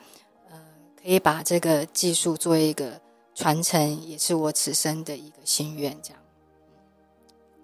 [0.49, 0.59] 呃
[1.01, 3.01] 可以把这个技术做一个。
[3.35, 6.22] 传承也是我此生的一个心愿，这样。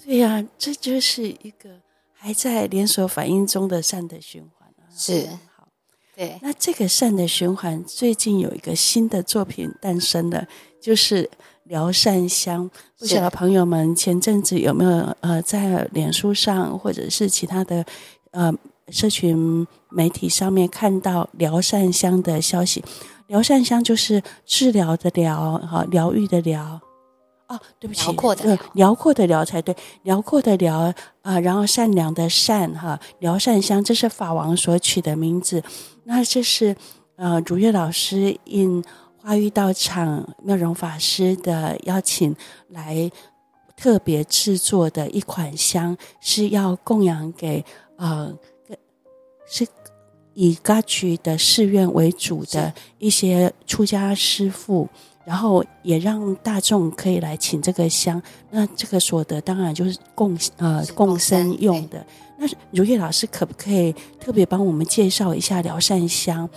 [0.09, 1.69] 对呀、啊，这就是一个
[2.15, 4.89] 还在连锁反应中的善的循环啊。
[4.91, 5.67] 是，好，
[6.15, 6.39] 对。
[6.41, 10.47] 那这个善的循环最近有一个新的作品诞生了，
[10.81, 11.29] 就是
[11.65, 12.67] 疗善香。
[12.97, 17.85] 不晓得朋友们前阵子有没有呃在脸书上或者是其他的
[18.31, 18.51] 呃
[18.87, 22.83] 社群媒体上面看到疗善香的消息？
[23.27, 26.81] 疗善香就是治疗的疗，哈，疗愈的疗，
[27.49, 35.61] 哦，对不起，辽阔的对，辽阔的辽才对，辽阔的辽啊、呃，然后善良的善，哈，辽善香，这是法王所取的名字。
[36.03, 36.75] 那这是
[37.17, 38.83] 呃，如月老师应
[39.17, 42.35] 花玉道场妙容法师的邀请
[42.69, 43.11] 来
[43.75, 47.65] 特别制作的一款香，是要供养给
[47.97, 48.33] 呃，
[49.45, 49.67] 是。
[50.35, 54.87] 以噶曲的寺院为主的一些出家师父，
[55.29, 58.19] 然后也让大众可以来请这个香。
[58.49, 62.03] 那这个所得当然就是共呃共生用的。
[62.39, 66.49] 那如月老师可不可以特别帮我们介绍一下疗善香？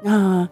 [0.00, 0.48] 那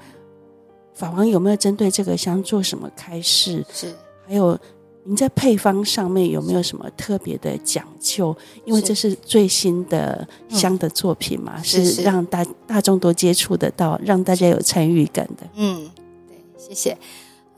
[0.93, 3.65] 法王有没有针对这个香做什么开示？
[3.73, 3.95] 是，
[4.27, 4.59] 还有。
[5.05, 8.37] 您在配方上面有没有什么特别的讲究？
[8.67, 15.49] 因为这是最新的香的作品嘛，是，是让大大众都接触得到，让大家有参与感的。
[15.55, 15.89] 嗯，
[16.29, 16.99] 对，谢谢。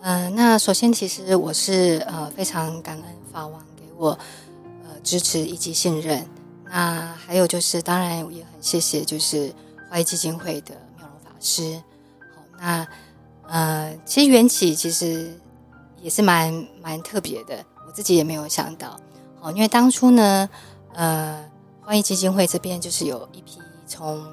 [0.01, 4.11] 呃，那首先，其实我是呃非常感恩法王给我
[4.85, 6.27] 呃支持以及信任。
[6.65, 9.53] 那还有就是，当然也很谢谢就是
[9.91, 11.81] 花艺基金会的妙容法师。
[12.35, 12.87] 好，那
[13.47, 15.33] 呃，其实缘起其实。
[16.03, 18.99] 也是蛮蛮特别的，我自己也没有想到，
[19.39, 20.49] 好，因为当初呢，
[20.95, 21.45] 呃，
[21.83, 24.25] 花艺基金会这边就是有一批从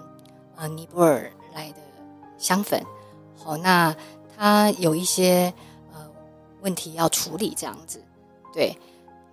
[0.56, 1.80] 呃尼泊尔来的
[2.38, 2.82] 香粉，
[3.36, 3.94] 好、那
[4.38, 5.54] 他有一些
[5.92, 6.00] 呃
[6.62, 8.02] 问题要处理，这样子，
[8.54, 8.78] 对，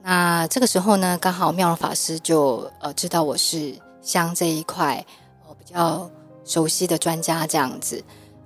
[0.03, 5.05] 那这个时候呢，刚好妙容法师就呃知道我是香这一块
[5.45, 6.11] 我、呃、比较
[6.45, 8.03] 熟悉的专家，这样子，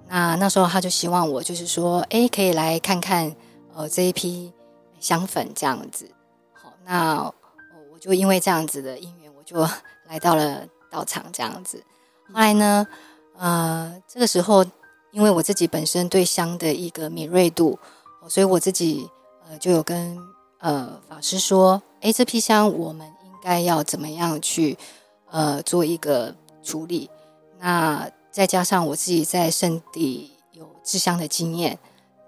[0.08, 3.34] 那那时候他就希望我就是说，哎，可以来看看。
[3.74, 4.52] 呃，这一批
[4.98, 6.10] 香粉这样子，
[6.52, 7.22] 好，那
[7.92, 9.60] 我就因为这样子的因缘，我就
[10.08, 11.80] 来到了道场这样子。
[12.26, 12.84] 后来呢，
[13.36, 14.64] 呃，这个时候
[15.10, 17.78] 因为我自己本身对香的一个敏锐度，
[18.28, 19.08] 所以我自己
[19.48, 20.18] 呃就有跟
[20.58, 24.76] 呃法师说，诶，这批香我们应该要怎么样去
[25.30, 27.08] 呃做一个处理？
[27.58, 31.78] 那再加上我自己在圣地有制香的经验。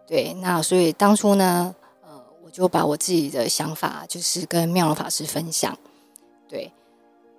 [0.06, 5.76] 对，那所以当初呢，呃，我就把我自己的想法，就是跟妙容法师分享。
[6.48, 6.72] 对，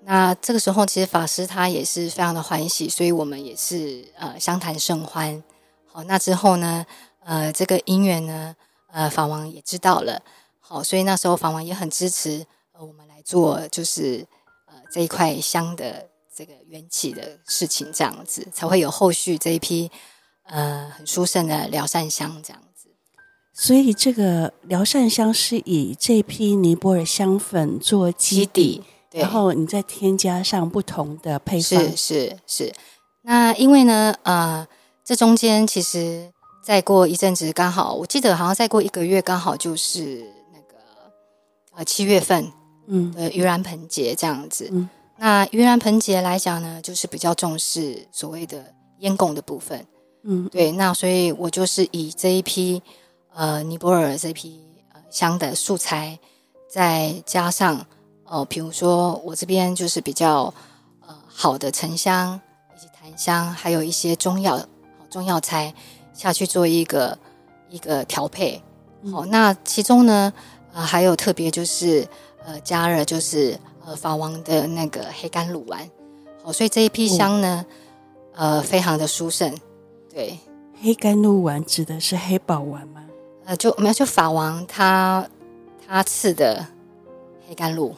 [0.03, 5.43] 那这个时候其实法师他也是非常的欢喜，所以我们也是呃相谈甚欢。
[5.85, 6.85] 好，那之后呢，
[7.23, 8.55] 呃，这个因缘呢，
[8.91, 10.21] 呃，法王也知道了。
[10.59, 14.25] 好，所以那时候法王也很支持，呃，我们来做就是
[14.67, 19.91] 呃这一块香的这个缘起的事情，这样子才会有后续这一批。
[20.43, 22.89] 呃，很殊胜的疗善香这样子，
[23.53, 31.79] 所以这个疗善香是以这批尼泊尔香粉做基底，基底然后你再添加上不同的配方。
[31.79, 32.73] 是是是。
[33.23, 34.67] 那因为呢，呃，
[35.03, 36.31] 这中间其实
[36.63, 40.77] 再过一阵子，刚好我记得好像再过一个月，刚好就是那个
[41.75, 42.51] 呃七月份，
[42.87, 44.69] 嗯，呃，盂兰盆节这样子。
[44.71, 49.85] 嗯，那盂兰盆节来讲呢，就是比较重视所谓的烟供的部分。
[50.23, 52.81] 嗯，对，那所以我就是以这一批
[53.33, 56.17] 呃尼泊尔这批呃香的素材，
[56.69, 57.85] 再加上哦、
[58.31, 60.53] 呃，比如说我这边就是比较
[61.05, 62.39] 呃好的沉香
[62.73, 64.57] 以及檀香，还有一些中药
[65.09, 65.73] 中药材
[66.13, 67.17] 下去做一个
[67.69, 68.55] 一个调配。
[69.11, 70.31] 好、嗯，那其中呢
[70.71, 72.07] 呃还有特别就是
[72.45, 75.85] 呃加了就是呃法王的那个黑甘露丸。
[76.41, 77.65] 好，所以这一批香呢，
[78.33, 79.53] 哦、呃，非常的殊胜。
[80.09, 80.39] 对，
[80.81, 83.03] 黑甘露丸指的是黑宝丸吗？
[83.43, 85.27] 呃，就没有，就法王他
[85.85, 86.65] 他赐的
[87.45, 87.93] 黑甘露。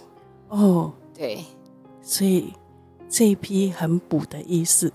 [0.53, 1.43] 哦，对，
[2.03, 2.53] 所以
[3.09, 4.91] 这一批很补的意思。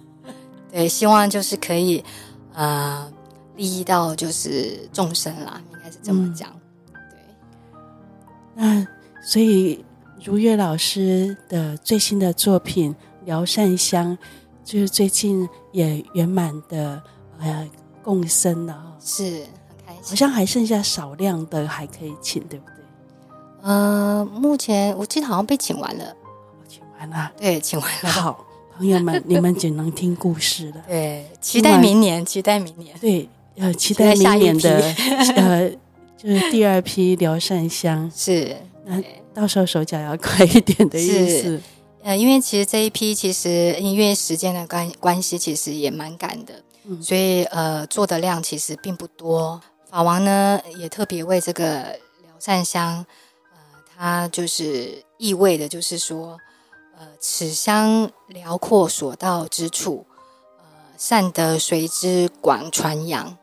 [0.70, 2.04] 对，希望就是可以
[2.52, 3.10] 呃
[3.56, 6.50] 利益到就是众生啦，应该是这么讲。
[6.92, 7.18] 嗯、对，
[8.54, 8.86] 那
[9.22, 9.82] 所以
[10.22, 14.16] 如月老师的最新的作品《疗善香》，
[14.62, 17.02] 就是最近也圆满的
[17.38, 17.68] 呃
[18.02, 20.04] 共生了哈，是很开心。
[20.04, 22.79] 好像还剩下少量的还可以请，对不对？
[23.62, 26.16] 呃，目前我记得好像被请完了，
[26.68, 28.10] 请完了，对，请完了。
[28.10, 28.46] 好。
[28.76, 30.76] 朋友们，你们只能听故事了。
[30.88, 32.96] 对，期待明年，期待明年。
[32.98, 34.80] 对，呃，期待明年的
[35.36, 35.70] 呃，
[36.16, 38.10] 就是第二批疗善香。
[38.16, 39.02] 是，那
[39.34, 41.60] 到时候手脚要快一点的意思。
[42.02, 46.54] 呃，因为其实这一批其实因为时间的关关系，其实也蛮赶的，
[46.86, 49.60] 嗯、所以呃，做的量其实并不多。
[49.90, 51.82] 法王呢也特别为这个
[52.22, 53.04] 疗善香，呃，
[54.00, 56.38] 它就是意味的，就是说。
[57.02, 60.04] 呃，此香辽阔所到之处，
[60.58, 60.64] 呃，
[60.98, 63.38] 善德随之广传扬。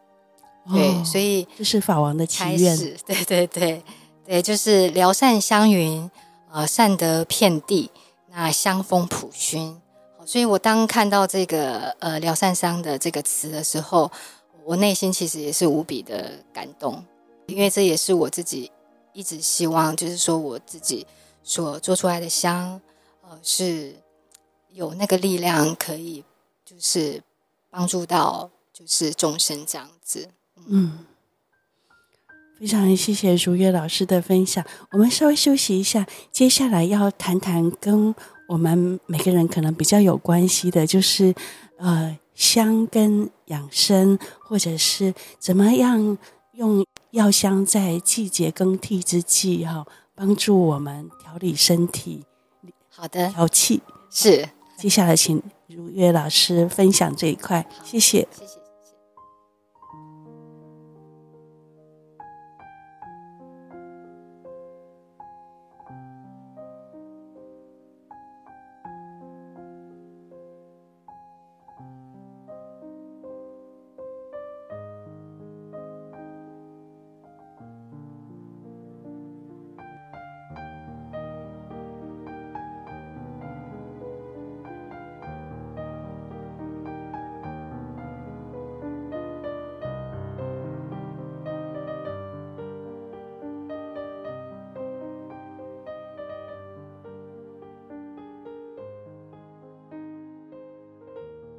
[0.72, 2.78] 对，哦、所以这是法王的祈愿。
[3.04, 3.84] 对对对
[4.28, 6.08] 对，就是辽善香云，
[6.52, 7.90] 呃，善德遍地，
[8.30, 9.82] 那香风普熏。
[10.24, 14.12] 所以我当看到这个呃辽善香的这个词的时候，
[14.64, 17.04] 我内心其实也是无比的感动，
[17.48, 18.72] 因为这也是我自己
[19.18, 21.08] 一直希望，就是说我自己
[21.44, 22.80] 所做出来的香。
[23.24, 23.96] 呃，是
[24.70, 26.24] 有那个力量可以，
[26.64, 27.24] 就是
[27.72, 30.30] 帮助到就是众生这样子。
[30.68, 31.04] 嗯，
[32.60, 34.64] 非常谢谢如月老师的分享。
[34.92, 38.14] 我们稍微休息一下，接下来要谈谈跟
[38.48, 41.34] 我们每个人可能比较有关系的，就是
[41.80, 46.18] 呃香跟养生，或者是怎么样
[46.54, 52.26] 用药香在季节更替之际哈，帮助我们调理身体。
[52.90, 54.50] 好的，调气是。
[54.78, 58.28] 接下来，请如月老师分享这一块，谢谢。
[58.32, 58.67] 谢谢。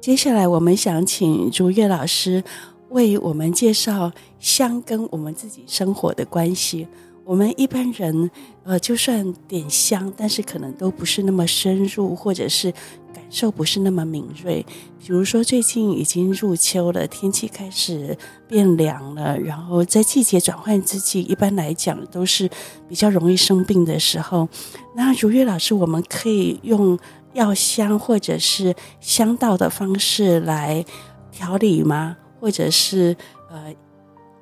[0.09, 2.43] 接下来，我们想请如月老师
[2.89, 6.87] 为我们介绍香跟我们自己生活的关系。
[7.23, 8.31] 我们一般人，
[8.63, 12.71] 呃，就算点香，但是可能都不是那么深入，或者是
[13.13, 14.65] 感受不是那么敏锐。
[14.97, 18.17] 比如说，最近已经入秋了，天气开始
[18.47, 22.49] 变凉了，然后在季节转换之际，一般来讲都是
[22.87, 24.49] 比较容易生病的时候。
[24.95, 26.97] 那如月老师，我们可以用。
[27.33, 30.85] 药香或者是香道的方式来
[31.31, 32.17] 调理吗？
[32.39, 33.15] 或者是
[33.49, 33.73] 呃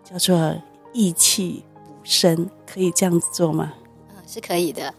[0.04, 0.56] 叫做
[0.94, 3.74] 益气补身，可以这样子做吗？
[4.10, 4.94] 嗯，是可以的。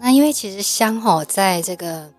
[0.00, 2.10] 那因为其实香哈，在这个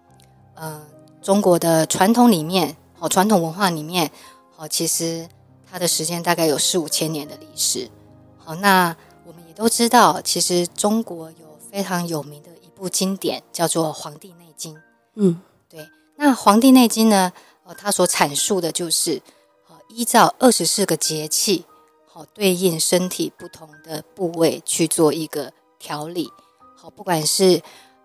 [0.56, 0.82] 呃
[1.22, 4.10] 中国的传统里面，哦传统文化里面，
[4.56, 5.28] 哦其实
[5.70, 7.90] 它的时间大概有四五千年的历史。
[8.38, 12.50] 好，那我们也都知道，其实中国有非常有名的
[12.84, 14.76] 部经典，叫做《黄帝内经》。
[15.16, 15.88] 嗯，对。
[16.18, 17.32] 那《黄帝内经》呢？
[17.64, 19.22] 呃，它所阐述的就是，
[19.70, 21.64] 呃，依照二十四个节气，
[22.06, 26.30] 好对应身体不同的部位去做一个调理。
[26.76, 27.62] 好，不管是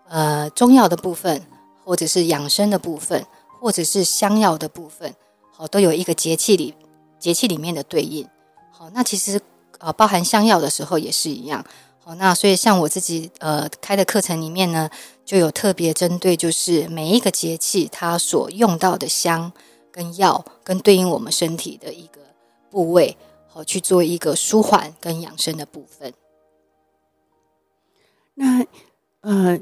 [0.07, 1.45] 呃中药的部分，
[1.83, 3.25] 或者是养生的部分，
[3.59, 5.13] 或者是香药的部分，
[5.51, 6.73] 好，都有一个节气里
[7.19, 8.25] 节气里面的对应。
[8.71, 9.41] 好，那其实
[9.79, 11.65] 呃包含香药的时候也是一样。
[12.15, 14.89] 那所以像我自己呃开的课程里面呢。
[15.29, 19.53] 就有特别针对，就是每一个节气它所用到的香
[19.91, 22.19] 跟药，跟对应我们身体的一个
[22.71, 23.15] 部位，
[23.47, 26.11] 好去做一个舒缓跟养生的部分。
[28.33, 28.65] 那
[29.21, 29.59] 呃，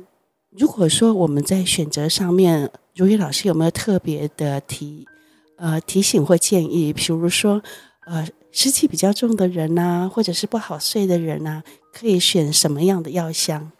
[0.52, 5.06] 如果说我们在选择上面，如月老师有没有特别的提
[5.58, 6.94] 呃提醒或建议？
[6.94, 7.62] 比如说
[8.06, 8.26] 呃
[8.58, 13.72] 湿气比较重的人呐、啊，或者是不好睡的人呐、啊，可以选什么样的药香？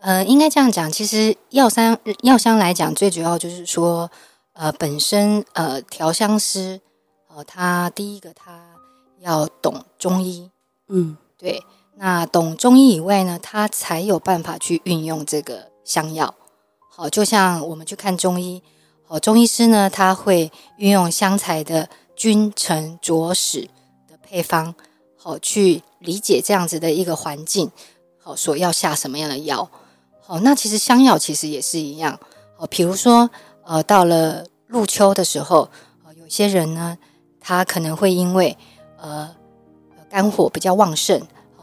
[0.00, 4.10] 呃，应该这样讲，其实药香药香来讲，最主要就是说，
[4.54, 6.80] 呃，本身呃调香师
[7.28, 8.64] 哦、呃，他第一个他
[9.20, 10.50] 要懂中医，
[10.88, 11.62] 嗯，对。
[11.96, 16.34] 那懂中医以外呢，他才有办法去运用这个香药。
[16.90, 18.62] 好，就像我们去看中医，
[19.06, 23.62] 好，中医师呢，他会运用香材的君臣佐使
[24.08, 24.74] 的配方，
[25.16, 27.70] 好，去理解这样子的一个环境，
[28.22, 29.70] 好，所要下什么样的药。
[30.20, 32.18] 好，那其实香药其实也是一样。
[32.56, 33.30] 好，比如说，
[33.64, 35.68] 呃，到了入秋的时候，
[36.16, 36.96] 有些人呢，
[37.40, 38.56] 他可能会因为
[38.98, 39.34] 呃
[40.08, 41.20] 肝火比较旺盛。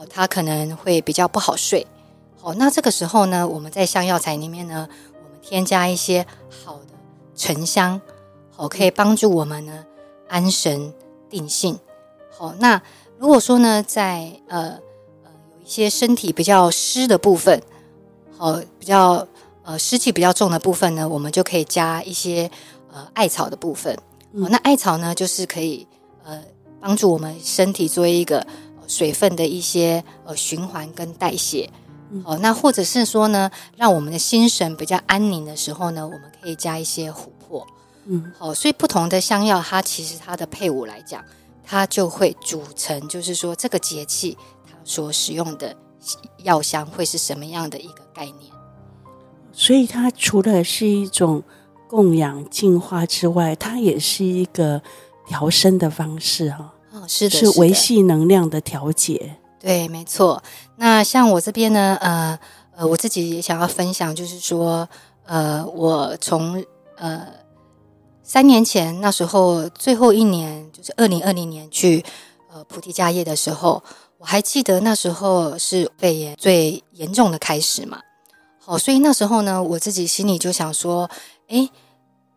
[0.10, 1.86] 他可能会比较不好睡，
[2.42, 4.90] 好，那这个时候呢，我们在香药材里面呢，
[5.24, 6.88] 我们添加一些好的
[7.36, 8.02] 沉香，
[8.50, 9.86] 好，可以帮助我们呢
[10.32, 10.94] 安神
[11.30, 11.78] 定性。
[12.32, 12.82] 好，那
[13.20, 14.80] 如果说呢，在呃
[15.24, 17.62] 呃有一些身体比较湿的部分，
[18.38, 19.28] 好，比较
[19.64, 22.50] 呃湿气比较重的部分呢，我们就可以加一些
[22.92, 23.94] 呃艾草的部分。
[24.34, 25.86] 哦，那艾草呢，就是可以
[26.24, 26.42] 呃
[26.80, 28.48] 帮助我们身体做一个。
[28.88, 31.70] 水分的一些呃循环跟代谢，
[32.26, 37.41] 好、嗯，那或者是说呢，让我们的心神比较安宁的时候呢，我们可以加一些琥珀，
[38.14, 41.24] 嗯，好，所以不同的香药，它其实它的配伍来讲，
[41.64, 44.38] 它就会组成，就是说这个节气
[44.70, 45.74] 它所使用的
[46.44, 48.52] 药香会是什么样的一个概念。
[49.54, 51.42] 所以它除了是一种
[51.88, 54.82] 供养净化之外，它也是一个
[55.26, 56.74] 调身的方式哈。
[56.92, 59.38] 哦，是的，是维系能量的调节。
[59.58, 60.44] 对，没错。
[60.76, 62.38] 那像我这边呢，呃
[62.76, 64.90] 呃，我自己也想要分享，就是说，
[65.26, 66.62] 呃，我从
[66.98, 67.26] 呃
[68.34, 72.02] 三年前那时候最后一年，就是二零二零年去
[72.50, 73.84] 呃菩提迦叶的时候，
[74.20, 78.00] 我还记得那时候是肺炎最严重的开始嘛。
[78.58, 81.12] 好，所以那时候呢，我自己心里就想说，
[81.50, 81.70] 诶，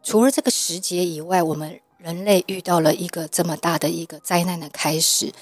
[0.02, 1.80] 除了这个时节以外，我们。
[1.98, 5.32] 人类遇到了一个这么大的一个灾难的开始，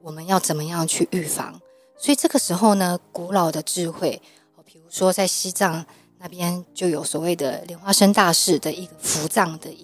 [0.00, 1.60] 我们要怎么样去预防？
[1.98, 4.22] 所以这个时候呢，古老的智慧，
[4.64, 5.84] 比如说在西藏
[6.20, 9.82] 那边就有所谓的莲花生大士的一个伏藏的一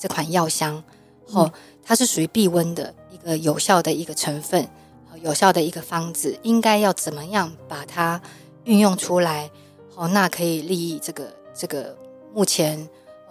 [0.00, 0.82] 这款药香，
[1.26, 1.52] 哦，
[1.84, 4.66] 它是属于避温的一个有效的一个成分，
[5.22, 8.18] 有效的一个方子，应该要怎么样把它
[8.64, 9.50] 运用出来？
[9.94, 11.94] 哦，那可以利益这个这个
[12.32, 12.80] 目前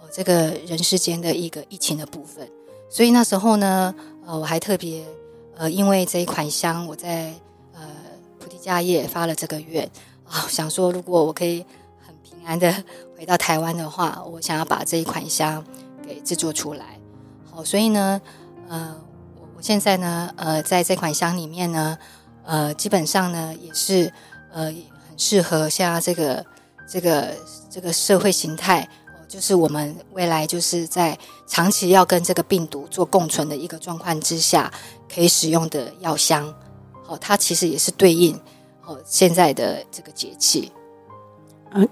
[0.00, 0.06] 哦。
[0.12, 2.48] 这个人世间的一个疫情的部分，
[2.88, 3.92] 所以那时候呢，
[4.24, 5.04] 呃，我还特别
[5.56, 7.32] 呃，因为这一款香，我在
[7.74, 7.82] 呃
[8.38, 9.90] 菩提迦叶发了这个愿
[10.24, 11.64] 啊，想说如果我可以
[12.06, 12.72] 很平安的
[13.16, 15.64] 回到台湾的话，我想要把这一款香
[16.10, 16.98] 给制作出来。
[17.48, 18.20] 好，所以呢，
[18.68, 18.96] 呃，
[19.36, 21.96] 我我现在呢，呃，在这款香里面呢，
[22.44, 24.12] 呃，基本上呢也是
[24.52, 26.44] 呃很适合像这个
[26.88, 27.34] 这个
[27.70, 28.88] 这个社会形态。
[29.28, 34.68] 就是我们未来就是在长期要跟这个病毒做共存的一个状况之下，
[35.08, 36.52] 可以使用的药香，
[37.04, 38.34] 好，它其实也是对应
[38.84, 40.72] 哦现在的这个节气。
[41.70, 41.88] 嗯，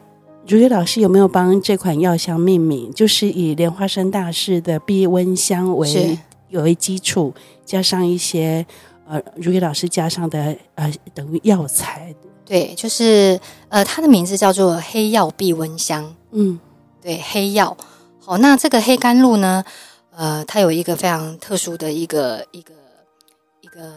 [0.48, 2.90] 如月老师有没有帮这款药香命名？
[2.94, 6.18] 就是以莲花生大师的避瘟香为
[6.48, 7.34] 有为基础，
[7.66, 8.64] 加上一些
[9.06, 12.14] 呃，如月老师加上的呃，等于药材。
[12.46, 13.38] 对，就是
[13.68, 16.14] 呃，它的名字叫做黑药避瘟香。
[16.30, 16.58] 嗯。
[17.02, 17.76] 对，黑药，
[18.18, 19.62] 好，那这个黑甘露呢？
[20.16, 22.72] 呃，它有一个非常特殊的一个一个
[23.60, 23.92] 一个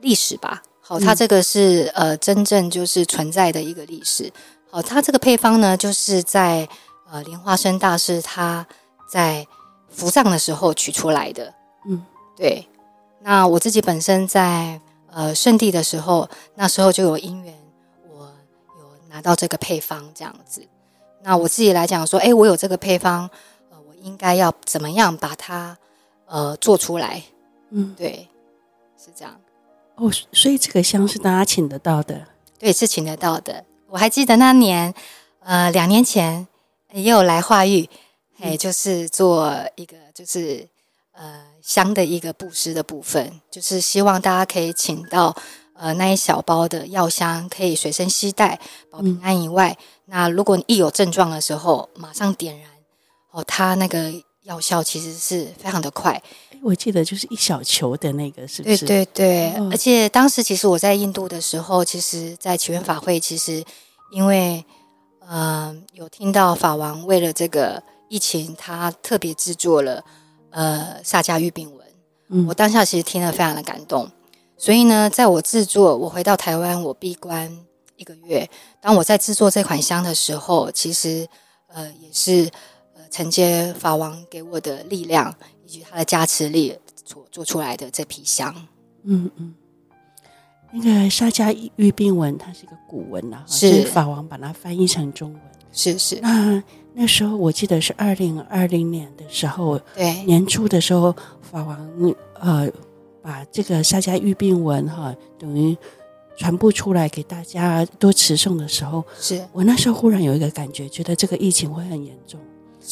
[0.00, 0.62] 历史吧。
[0.80, 4.32] 好，它这个是呃真正就是存在的一个历史。
[4.70, 6.68] 好，它这个配方呢，就是在
[7.10, 8.66] 呃莲花生大师他
[9.08, 9.46] 在
[9.88, 11.54] 服葬的时候取出来的。
[11.86, 12.04] 嗯，
[12.36, 12.68] 对。
[13.20, 17.54] 那我自己本身在呃圣地的时候，那时候就有因缘，
[18.10, 18.30] 我
[18.78, 20.62] 有拿到这个配方这样子。
[21.22, 23.28] 那我自己来讲说，哎，我有这个配方，
[23.70, 25.76] 呃，我应该要怎么样把它
[26.26, 27.22] 呃做出来？
[27.70, 28.28] 嗯，对，
[28.96, 29.34] 是这样。
[29.96, 32.26] 哦，所以这个香是大家请得到的？
[32.58, 33.64] 对，是请得到的。
[33.88, 34.94] 我还记得那年，
[35.40, 36.46] 呃，两年前
[36.92, 37.88] 也有来化育，
[38.40, 40.68] 哎，就是做一个就是
[41.12, 45.34] 呃香的一个布施的部分，就是希望大家可以请到。
[45.80, 48.58] 呃，那一小包的药香可以随身携带，
[48.90, 52.68] 保平安以外，嗯、那如果你一有症状的时候，马上点燃
[53.30, 54.12] 哦，它那个
[54.48, 56.20] 药效其实是非常的快。
[56.60, 58.84] 我记得就是一小球的那个，是不是？
[58.84, 63.62] 对对对，哦、而且当时其实我在印度的时候，其实，在祈愿法会，其实
[64.10, 64.64] 因为
[65.20, 70.02] 呃有听到法王为了这个疫情，他特别制作了
[70.50, 71.86] 呃萨迦玉柄纹，
[72.30, 74.10] 嗯，我当下其实听了非常的感动。
[74.56, 77.56] 所以呢，在我制作，我回到台湾，我闭关
[77.94, 78.50] 一个月。
[78.80, 81.28] 当我在制作这款香的时候，其实
[81.68, 82.50] 呃也是呃
[83.10, 85.34] 承接法王给我的力量
[85.64, 88.54] 以及他的加持力所做出来的这批香。
[89.04, 89.54] 嗯嗯，
[90.72, 95.40] 那个沙迦玉病文，它是一个古文啊，是法王把它翻译成中文。
[95.72, 96.18] 是是。
[96.20, 96.62] 那
[96.94, 102.70] 那时候我记得是二零二零年的时候，对年初的时候，法王呃。
[103.20, 105.76] 把这个沙迦玉病文哈，等于
[106.38, 112.40] 传播出来给大家多持诵的时候，是我那时候忽然有一个感觉，觉得这个疫情会很严重。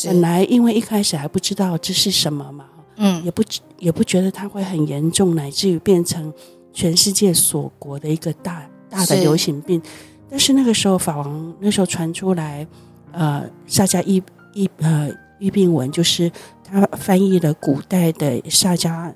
[0.04, 2.66] 本来因为一开始还不知道这是什么嘛，
[2.96, 3.42] 嗯，也不
[3.78, 6.32] 也不觉得它会很严重，乃至于变成
[6.72, 9.80] 全世界锁国的一个大大的流行病。
[10.28, 12.66] 但是那个时候法王那时候传出来，
[13.12, 14.22] 呃，萨迦玉
[14.54, 16.30] 玉呃玉并文就是
[16.64, 19.12] 他翻译了古代的萨迦。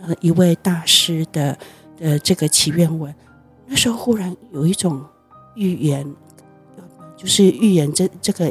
[0.00, 1.58] 呃，一位大师的
[1.96, 3.12] 的这个祈愿文，
[3.66, 5.04] 那时候忽然有一种
[5.56, 6.06] 预言，
[7.16, 8.48] 就是预言这这个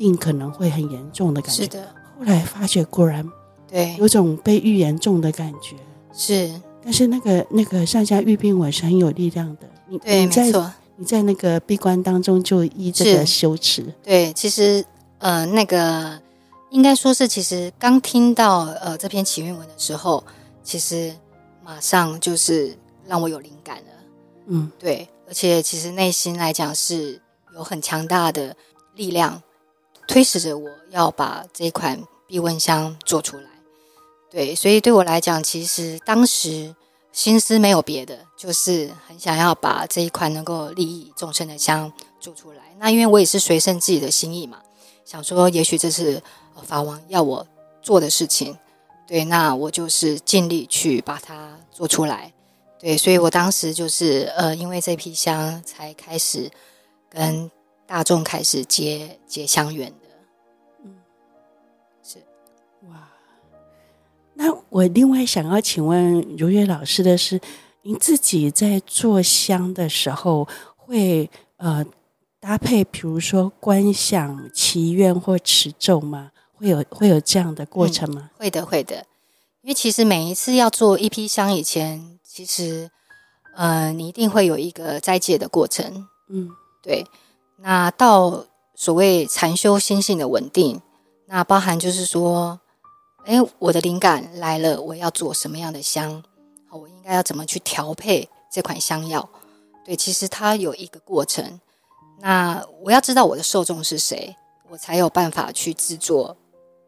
[0.00, 1.62] 病可能会很严重的感觉。
[1.62, 1.94] 是的。
[2.18, 3.30] 后来发觉果然，
[3.68, 5.76] 对，有种被预言中的感觉。
[6.12, 6.50] 是。
[6.82, 9.68] 但是那个那个上下玉病文是很有力量的。
[9.86, 10.72] 你对，你在没错。
[10.96, 13.84] 你在那个闭关当中就依这个修持。
[14.02, 14.82] 对，其实
[15.18, 16.18] 呃，那个
[16.70, 20.24] 应该说是，其实刚听到呃这篇祈愿文的时候。
[20.62, 21.12] 其实
[21.64, 22.76] 马上就是
[23.08, 23.92] 让我有灵感了，
[24.48, 27.20] 嗯，对，而且其实内心来讲是
[27.54, 28.54] 有很强大的
[28.94, 29.42] 力量
[30.10, 33.48] 推使着我要把这一款碧温香做出来，
[34.28, 36.74] 对，所以对我来讲，其实当时
[37.12, 42.74] 心思没有别的，就是很想要把这一款能够利益众生的香做出来。
[42.80, 44.60] 那因为我也是随顺自己的心意嘛，
[45.04, 46.20] 想说也许这是
[46.64, 47.46] 法王要我
[47.80, 48.58] 做的事情。
[49.06, 52.32] 对，那我就是尽力去把它做出来。
[52.80, 56.50] 对，所以我当时就是呃，因为这批香才开始
[57.08, 57.48] 跟
[57.86, 59.92] 大众开始结结香缘
[64.42, 67.38] 那我另外想要请问如月老师的是，
[67.82, 71.28] 您自己在做香的时候会
[71.58, 71.84] 呃
[72.40, 76.30] 搭配，比如说观想、祈愿或持咒吗？
[76.54, 78.30] 会有会有这样的过程吗？
[78.32, 79.04] 嗯，会的，会的。
[79.60, 82.90] 因为其实每一次要做一批香以前，其实
[83.54, 86.06] 呃，你一定会有一个斋戒的过程。
[86.30, 86.48] 嗯，
[86.82, 87.04] 对。
[87.58, 90.80] 那到所谓禅修心性的稳定，
[91.26, 92.58] 那包含就是说，
[93.24, 96.22] 哎，我的灵感来了，我要做什么样的香？
[96.70, 99.28] 我应该要怎么去调配这款香药？
[99.84, 101.60] 对，其实它有一个过程。
[102.20, 104.36] 那我要知道我的受众是谁，
[104.68, 106.36] 我才有办法去制作，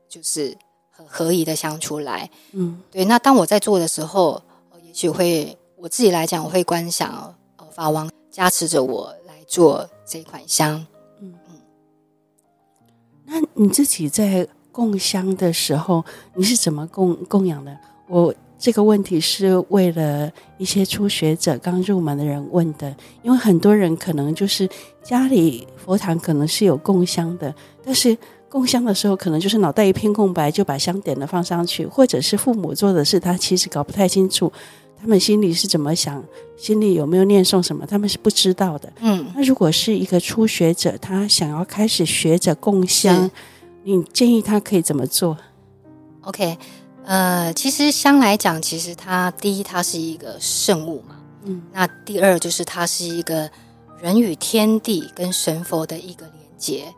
[0.08, 0.56] 就是
[0.90, 2.30] 很合宜的香出来。
[2.52, 3.04] 嗯，对。
[3.06, 4.42] 那当我在做的时候，
[4.82, 7.34] 也许会我自己来讲，我会观想
[7.72, 10.86] 法王加持着我来做这款香。
[11.20, 11.60] 嗯嗯。
[13.24, 16.04] 那你自己在供香的时候，
[16.34, 17.76] 你是怎么供供养的？
[18.08, 22.92] 我这个问题是为了一些初学者刚入门的人问的，
[23.22, 24.68] 因为很多人可能就是
[25.02, 27.54] 家里佛堂可能是有供香的，
[27.84, 28.18] 但是。
[28.52, 34.52] 供香的时候，可能就是脑袋一片空白，就把香点了放上去，或者是父母做的事，他其实搞不太清楚，
[35.00, 36.22] 他们心里是怎么想，
[36.54, 38.92] 心里有没有念诵什么，他们是不知道的。
[39.00, 43.30] 嗯，那如果是一个初学者，他想要开始学着供香，
[43.84, 45.36] 你建议他可以怎么做
[46.22, 46.58] ？OK，
[47.04, 53.50] 呃，其实香来讲，其实它第一，它是一个圣物嘛，嗯，那第二就是它是一个
[54.00, 56.94] 人与天地跟神佛的一个连接。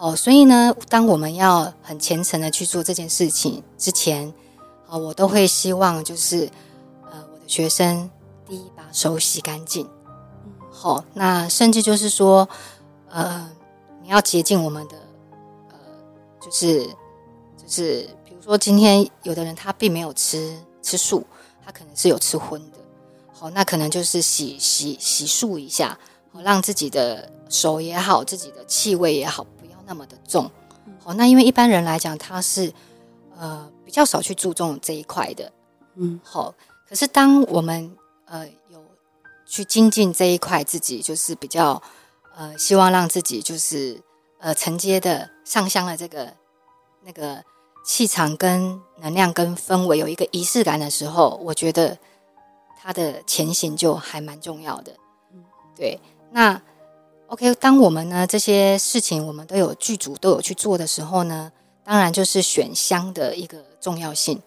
[0.00, 4.32] 哦，所以呢，当我们要很虔诚的去做这件事情之前，
[4.88, 6.48] 啊，我都会希望就是，
[7.10, 8.08] 呃，我的学生
[8.46, 9.88] 第一把手洗干净。
[10.70, 12.48] 好，那甚至就是说，
[13.10, 13.50] 呃，
[14.02, 15.02] 你要洁净我们的，呃，
[16.40, 16.84] 就是
[17.56, 21.26] 就是，比如说今天有的人他并没有吃吃素，
[21.64, 22.78] 他可能是有吃荤的，
[23.32, 25.98] 好，那可能就是洗洗洗漱一下，
[26.32, 29.44] 好，让自己的手也好，自己的气味也好。
[29.44, 30.50] 不要那么的重，
[31.02, 32.72] 好，那因为一般人来讲，他是
[33.36, 35.52] 呃比较少去注重这一块的，
[35.96, 36.54] 嗯，好。
[36.88, 38.82] 可是当我们呃有
[39.44, 41.82] 去精进这一块，自己就是比较
[42.34, 44.00] 呃希望让自己就是
[44.38, 46.32] 呃承接的上香的这个
[47.02, 47.42] 那个
[47.84, 51.96] 气场跟能量跟氛围有一个仪式感的时候，我觉得
[52.80, 54.92] 它的前行就还蛮重要的，
[55.32, 55.44] 嗯，
[55.76, 56.60] 对，那。
[57.28, 61.52] OK，当我们呢这些事情我们都有剧组都有去做的时候呢，
[61.84, 64.40] 当然就是选香的一个重要性。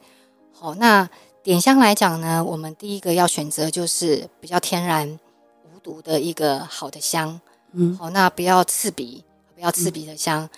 [0.51, 1.07] 好，那
[1.43, 5.19] 点香来讲呢，我们第一个要选择就是比较天然
[5.63, 7.39] 无毒的一个好的香。
[7.73, 9.23] 嗯，好，那不要刺鼻，
[9.62, 10.49] 要刺鼻的香，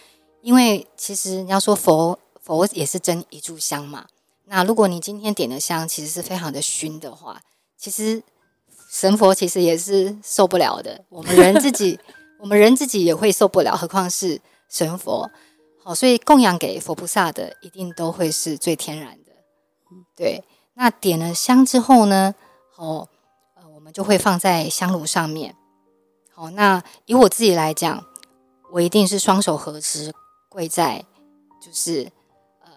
[0.42, 4.08] 因为其实你要说佛佛也是真一炷香嘛。
[4.46, 7.42] 那如果你今天点的香其实是非常的熏的话，
[7.78, 8.22] 其实
[8.90, 11.04] 神佛其实也是受不了的。
[11.10, 12.00] 我们人自己，
[12.40, 14.40] 我们人自己也会受不了，何况是
[14.70, 15.30] 神佛。
[15.84, 19.32] 好，所以供养给佛菩萨的一定都会是最天然的。
[20.16, 20.44] 对。
[20.76, 22.34] 那点了香之后呢，
[22.78, 23.08] 哦，
[23.56, 25.56] 呃，我们就会放在香炉上面。
[26.34, 28.04] 好，那以我自己来讲，
[28.74, 30.12] 我一定是双手合十，
[30.50, 31.06] 跪在，
[31.62, 32.12] 就是
[32.60, 32.72] 呃，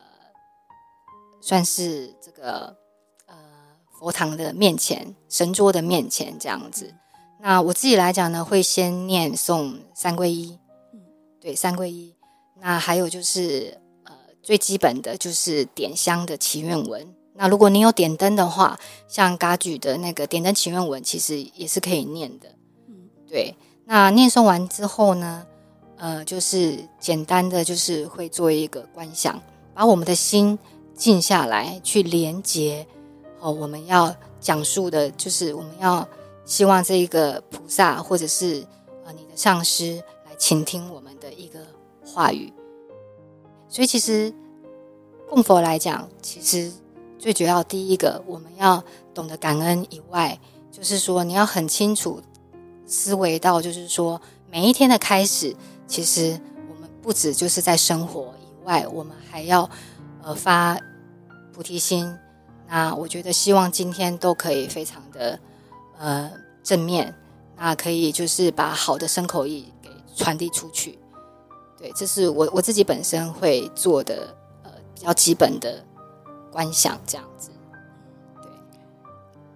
[1.40, 2.76] 算是这个
[3.24, 3.34] 呃
[3.98, 6.94] 佛堂的面前，神桌的面前这样子。
[7.40, 10.58] 那我自己来讲呢，会先念诵三皈依，
[11.40, 12.14] 对，三皈依。
[12.60, 17.14] 那还有就是呃最基本的就是点香的祈愿文。
[17.32, 18.78] 那如果你有点灯的话，
[19.08, 22.54] 像嘎举的那个点灯祈愿文，其实也是可以念的。
[23.26, 25.46] 对，那念诵完之后呢，
[25.96, 29.40] 呃，就是简单的，就是会做一个观想，
[29.74, 30.58] 把我们的心
[30.94, 32.86] 静下来，去连接
[33.40, 36.06] 哦，我们要讲述的，就是我们要
[36.44, 38.66] 希望这一个菩萨或者是
[39.04, 41.60] 呃你的上师来倾听我们的一个
[42.04, 42.52] 话语。
[43.68, 44.32] 所以，其实
[45.28, 46.72] 供佛来讲，其实
[47.18, 48.82] 最主要第一个，我们要
[49.12, 50.38] 懂得感恩以外，
[50.70, 52.20] 就是说你要很清楚。
[52.88, 55.56] 思维到，就是说，每一天的开始，
[55.86, 59.68] 其实我们不止就是在生活以外，我们还要
[60.22, 60.78] 呃发
[61.52, 62.12] 菩提心。
[62.68, 65.38] 那我觉得，希望今天都可以非常的
[65.98, 66.30] 呃
[66.64, 67.14] 正面，
[67.56, 70.98] 那可以就是把好的身口意给传递出去。
[71.78, 74.34] 对，这是我我自己本身会做的
[74.64, 75.80] 呃比较基本的
[76.50, 77.50] 观想这样子。
[78.42, 78.50] 对，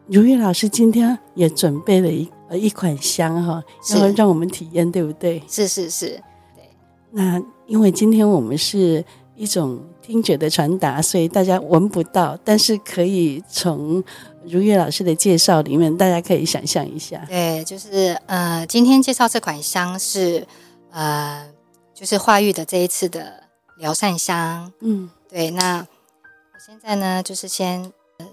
[0.07, 2.31] 如月老师今天也准备了一。
[2.51, 5.41] 呃，一款香哈，然后让我们体验，对不对？
[5.49, 6.21] 是是是，
[6.57, 6.69] 对。
[7.13, 9.05] 那因为今天我们是
[9.37, 14.03] 一种听觉的传达，所以大家闻不到，但是可以从
[14.45, 17.25] 如月老师的介绍里面，大家可以想象一下。
[17.29, 20.45] 对，就是呃，今天介绍这款香是
[20.91, 21.49] 呃，
[21.95, 23.45] 就是化育的这一次的
[23.79, 24.73] 疗善香。
[24.81, 25.51] 嗯，对。
[25.53, 28.27] 那我现在呢，就是先、呃、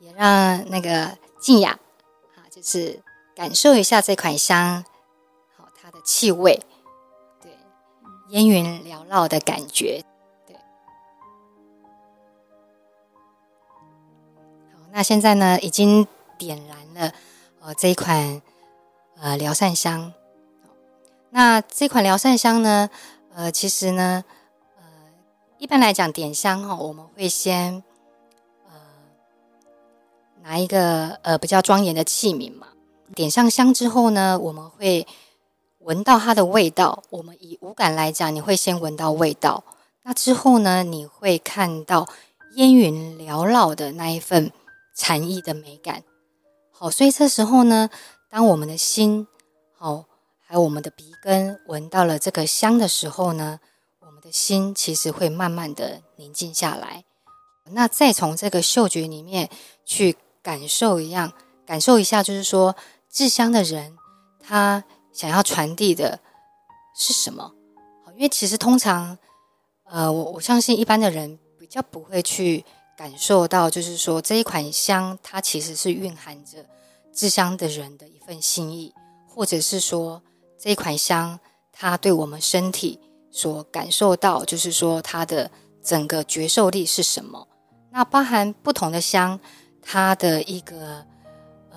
[0.00, 1.78] 也让那个静雅
[2.34, 2.98] 啊，就是。
[3.38, 4.84] 感受一下这款香，
[5.56, 6.60] 好，它的气味，
[7.40, 7.52] 对，
[8.30, 10.02] 烟云缭绕的感觉，
[10.44, 10.56] 对。
[14.74, 16.04] 好，那现在呢，已经
[16.36, 17.12] 点燃了
[17.60, 18.42] 呃这一款
[19.20, 20.12] 呃疗善香。
[21.30, 22.90] 那这款疗善香呢，
[23.32, 24.24] 呃，其实呢，
[24.78, 24.82] 呃，
[25.58, 27.84] 一般来讲点香哈，我们会先
[28.66, 28.74] 呃
[30.42, 32.66] 拿一个呃比较庄严的器皿嘛。
[33.18, 35.04] 点上香之后呢，我们会
[35.80, 37.02] 闻到它的味道。
[37.10, 39.64] 我们以五感来讲，你会先闻到味道。
[40.04, 42.08] 那之后呢，你会看到
[42.52, 44.52] 烟云缭绕的那一份
[44.94, 46.04] 禅意的美感。
[46.70, 47.90] 好，所以这时候呢，
[48.30, 49.26] 当我们的心，
[49.76, 50.04] 好，
[50.46, 53.58] 还有我们的鼻根闻到了这个香的时候呢，
[53.98, 57.02] 我们的心其实会慢慢的宁静下来。
[57.72, 59.50] 那再从这个嗅觉里面
[59.84, 61.32] 去感受一样，
[61.66, 62.76] 感受一下，就是说。
[63.10, 63.96] 制香的人，
[64.40, 66.20] 他想要传递的
[66.94, 67.52] 是什么？
[68.14, 69.16] 因为其实通常，
[69.84, 72.64] 呃，我我相信一般的人比较不会去
[72.96, 76.64] 感受到，就是说这一款香，它其实是蕴含着
[77.12, 78.92] 制香的人的一份心意，
[79.26, 80.22] 或者是说
[80.58, 81.38] 这一款香，
[81.72, 83.00] 它对我们身体
[83.30, 85.50] 所感受到，就是说它的
[85.82, 87.48] 整个觉受力是什么？
[87.90, 89.40] 那包含不同的香，
[89.80, 91.06] 它的一个。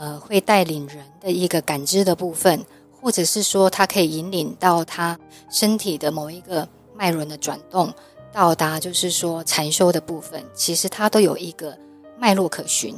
[0.02, 2.66] 呃，会带领人的一个感知的部分，
[3.00, 5.20] 或者是说，它可以引领到他
[5.52, 7.94] 身体的某一个脉轮的转动，
[8.34, 11.78] 到达就是说禅修的部分，其实它都有一个
[12.18, 12.96] 脉络可循。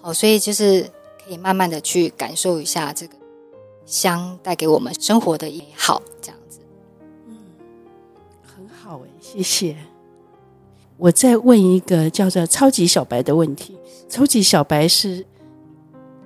[0.00, 0.82] 好，所以就是
[1.24, 3.14] 可以慢慢的去感受一下这个
[3.86, 6.58] 香带给我们生活的美好，这样子。
[7.28, 7.36] 嗯，
[8.42, 9.76] 很好诶，谢谢。
[10.96, 13.76] 我再问一个叫做“超级小白”的问题
[14.10, 15.24] ，“超级小白”是。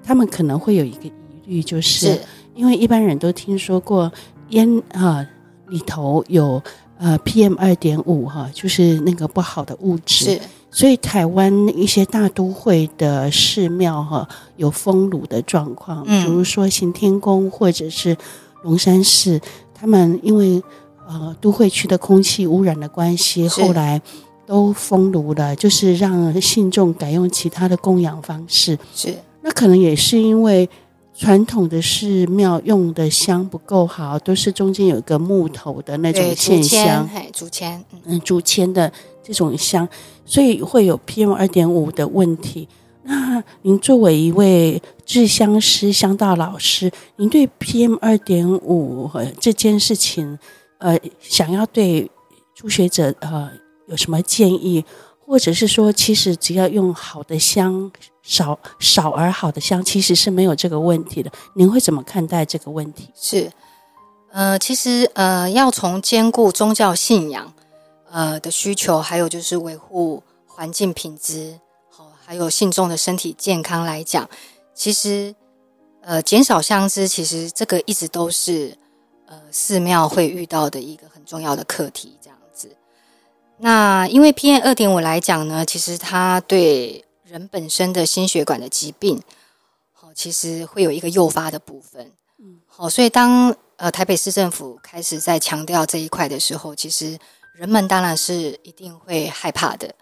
[0.07, 1.13] 他们可能会有一个疑
[1.45, 2.19] 虑，就是。
[2.55, 4.11] 因为一般人都听说过
[4.49, 5.23] 烟啊
[5.69, 6.63] 里头有
[6.97, 10.41] 呃 PM 二点五哈，就是那个不好的物质，是。
[10.71, 14.27] 所以台湾一些大都会的寺庙哈
[14.57, 18.17] 有封炉的状况，比如说行天宫或者是
[18.63, 19.39] 龙山寺，
[19.75, 20.63] 他们因为
[21.07, 24.01] 呃都会区的空气污染的关系，后来
[24.47, 29.15] 都封炉了，就是让信众改用其他的供养方式，是。
[29.47, 30.69] 那可能也是因为
[31.15, 38.93] 传统的寺庙用的香不够好，都是中间有一个木头的那种线香，竹签，嗯，竹签的
[39.23, 39.89] 这种香，
[40.25, 42.67] 所以会有 PM 二点五的问题。
[43.05, 49.09] 那您作为一位制香师、香道老师，您对 PM 二点五
[49.41, 50.37] 这件事情，
[50.79, 52.11] 呃，想要对
[52.57, 53.49] 初学者呃
[53.87, 54.85] 有什么建议？
[55.27, 57.91] 或者是说，其实只要用好的香，
[58.23, 61.31] 少少而好的香，其实是没有这个问题的。
[61.55, 63.11] 您会怎么看待这个问题？
[63.15, 63.51] 是，
[64.31, 67.53] 呃，其实呃，要从兼顾宗教信仰
[68.11, 71.59] 呃的需求，还有就是维护环境品质，
[71.91, 74.29] 好，还有信众的身体健康来讲，
[74.75, 75.35] 其实
[76.03, 78.77] 呃，减少香枝，其实这个一直都是
[79.27, 82.16] 呃寺庙会遇到的一个很重要的课题，
[83.59, 89.23] 那因为 PM 二点五来讲呢，其实它对人本身的心血管的疾病，
[89.95, 97.19] 好，其实会有一个诱发的部分，嗯，好，所以当呃台北市政府开始在强调这一块的时候，其实
[97.55, 99.95] 人们当然是一定会害怕的，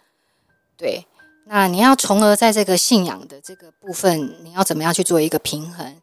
[0.76, 1.06] 对。
[1.46, 5.94] 那你要从而在这个信仰的这个部分，你要怎么样去做一个平衡？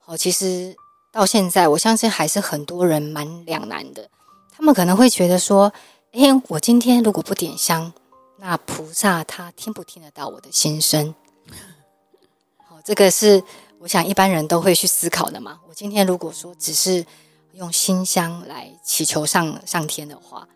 [0.00, 0.74] 好，其实
[1.12, 4.08] 到现在，我相信还是很多人蛮两难的，
[4.50, 5.72] 他们可能会觉得说。
[6.12, 7.92] 诶，我今天如果不点香，
[8.38, 11.14] 那菩萨他听不听得到我的心声？
[12.56, 13.42] 好，这个是
[13.78, 15.60] 我想一般人都会去思考的嘛。
[15.68, 17.04] 我今天如果说只是
[17.52, 20.48] 用心香来祈求上上天的话，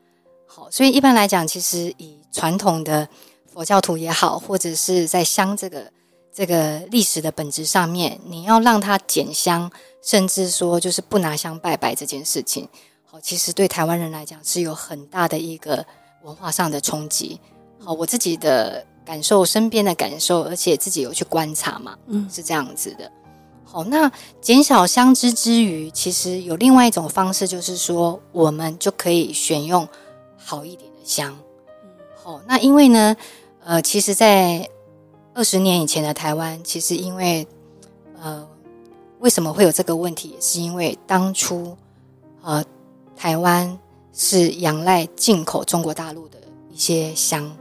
[0.46, 3.06] 好，所以一般来讲，其实以传统的
[3.52, 5.92] 佛教徒也好，或者是在香这个
[6.32, 9.70] 这个历史的本质上面，你要让他减香，
[10.02, 12.66] 甚至说就是不拿香拜拜这件事情。
[13.12, 15.84] 好，其实对台湾人来讲是有很大的一个
[16.22, 17.40] 文化上的冲击。
[17.80, 23.10] 好，我自己的感受，身边的感受，而且自己有去观察嘛，嗯，是这样子的。
[23.64, 24.08] 好，那
[24.40, 29.88] 减少相知之余，其实有另外一种方式，就是说我们就可以选用
[30.36, 31.36] 好一点的香。
[32.14, 33.16] 好，那因为呢，
[33.64, 34.70] 呃，其实，在
[35.34, 37.44] 二十年以前的台湾，其实因为
[38.22, 38.46] 呃，
[39.18, 41.76] 为什么会有这个问题，也是因为当初
[42.42, 42.64] 呃。
[43.20, 43.78] 台湾
[44.14, 46.38] 是仰赖进口中国大陆的
[46.72, 47.54] 一些香，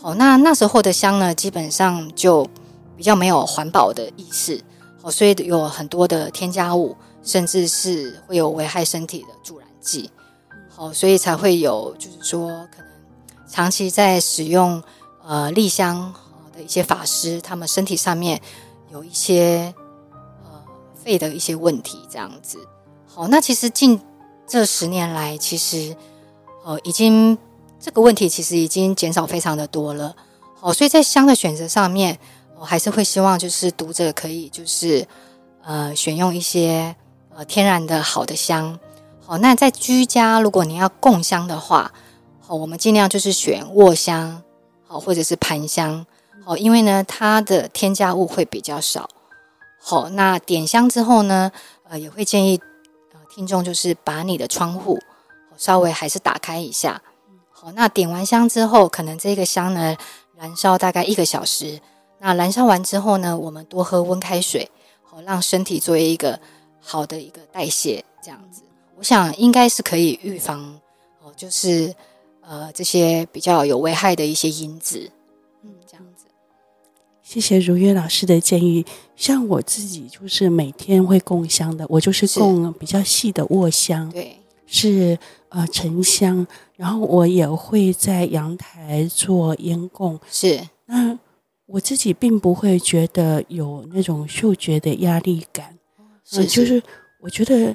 [0.00, 2.48] 好，那那时候的香呢，基本上就
[2.96, 4.62] 比较没有环保的意识，
[5.02, 10.08] 好，所以有很多的添加物，甚至是会有危害身体的助燃剂，
[10.68, 12.86] 好，所以才会有就是说可能
[13.48, 14.80] 长期在使用
[15.26, 16.14] 呃立香
[16.54, 18.40] 的一些法师，他们身体上面
[18.92, 19.74] 有一些
[20.44, 20.62] 呃
[20.94, 22.56] 肺的一些问题，这样子，
[23.12, 24.00] 好，那其实近。
[24.46, 25.96] 这十年来，其实，
[26.64, 27.38] 呃，已经
[27.80, 30.14] 这个问题其实已经减少非常的多了。
[30.60, 32.18] 好，所以在香的选择上面，
[32.58, 35.06] 我还是会希望就是读者可以就是
[35.64, 36.94] 呃选用一些
[37.34, 38.78] 呃天然的好的香。
[39.24, 41.90] 好，那在居家如果你要供香的话，
[42.40, 44.42] 好，我们尽量就是选卧香，
[44.86, 46.04] 好，或者是盘香，
[46.44, 49.08] 好，因为呢它的添加物会比较少。
[49.80, 51.50] 好，那点香之后呢，
[51.88, 52.60] 呃，也会建议。
[53.34, 54.98] 听众就是把你的窗户
[55.56, 57.00] 稍微还是打开一下，
[57.50, 59.96] 好，那点完香之后，可能这个香呢
[60.36, 61.80] 燃烧大概一个小时。
[62.18, 64.70] 那燃烧完之后呢，我们多喝温开水，
[65.02, 66.38] 好，让身体作为一个
[66.80, 68.62] 好的一个代谢，这样子，
[68.96, 70.78] 我想应该是可以预防
[71.22, 71.94] 哦，就是
[72.42, 75.21] 呃这些比较有危害的一些因子，嗯，这样子。
[77.32, 78.84] 谢谢如月老师的建议。
[79.16, 85.18] 像我自己就是每天会供香的，我就是供比较细的卧香，对，是
[85.48, 90.60] 呃沉香，然后我也会在阳台做烟供，是。
[90.84, 91.18] 那
[91.64, 95.78] 我自己并不会觉得有那种嗅觉的压力感，
[96.26, 96.82] 是，是、呃，就是
[97.22, 97.74] 我觉得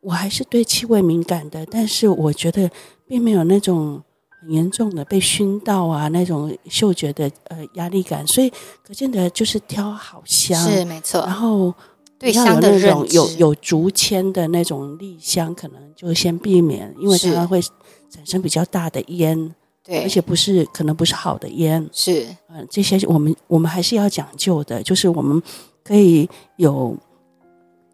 [0.00, 2.70] 我还是对气味敏感的，但是我觉得
[3.08, 4.00] 并没有那种。
[4.42, 8.52] 很严重的被熏到啊，那种嗅觉的呃压力感，所以
[8.84, 11.20] 可见的就是挑好香是没错。
[11.20, 11.72] 然后
[12.18, 17.62] 对香的那种有有竹签的那种立香，可能就先避免，因为它会
[18.10, 22.24] 产生比较大的烟，对，而且不是可能不是好的烟，是。
[22.48, 25.40] 嗯、呃，这些我们我们还是要讲究的，就是我们
[25.84, 26.96] 可以有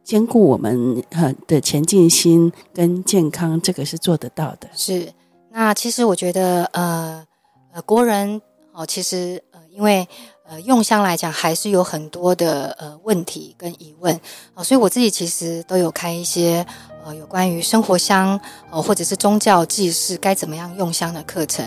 [0.02, 5.12] 兼顾我们呃的前进心跟健康，这个是做得到的，是。
[5.50, 7.26] 那其实我觉得，呃，
[7.72, 8.40] 呃，国人
[8.72, 10.06] 哦，其实呃，因为
[10.46, 14.14] 呃，用香来讲，还是有很多的呃问题跟疑问
[14.54, 16.64] 啊，所以我自己其实都有开一些
[17.04, 18.38] 呃有关于生活香
[18.70, 21.66] 哦或者是宗教祭祀该怎么样用香的课程。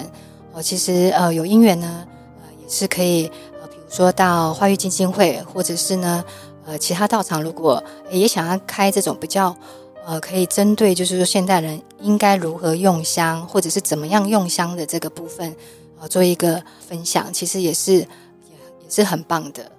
[0.53, 2.07] 哦，其实呃有因缘呢，
[2.41, 3.27] 呃也是可以
[3.61, 6.23] 呃，比如说到花育基金会，或者是呢
[6.65, 9.55] 呃其他道场如果也想要开这种比较
[10.05, 15.55] 呃可以针对就是说现代人应该如何用香或者是怎么样用香的这个部分，
[15.99, 18.05] 呃做一个分享，其实也是也
[18.83, 19.71] 也是很棒的。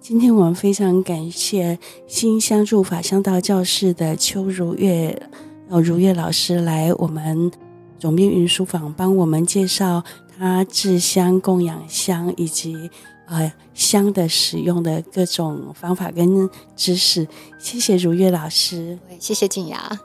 [0.00, 5.20] 今天我们非常感谢新香入法香道教室的邱如月，
[5.68, 7.50] 呃，如月老师来我们
[7.98, 10.04] 总编云书房帮我们介绍
[10.38, 12.88] 他制香、供养香以及
[13.26, 17.26] 呃香的使用的各种方法跟知识。
[17.58, 20.00] 谢谢如月老师，谢谢静雅。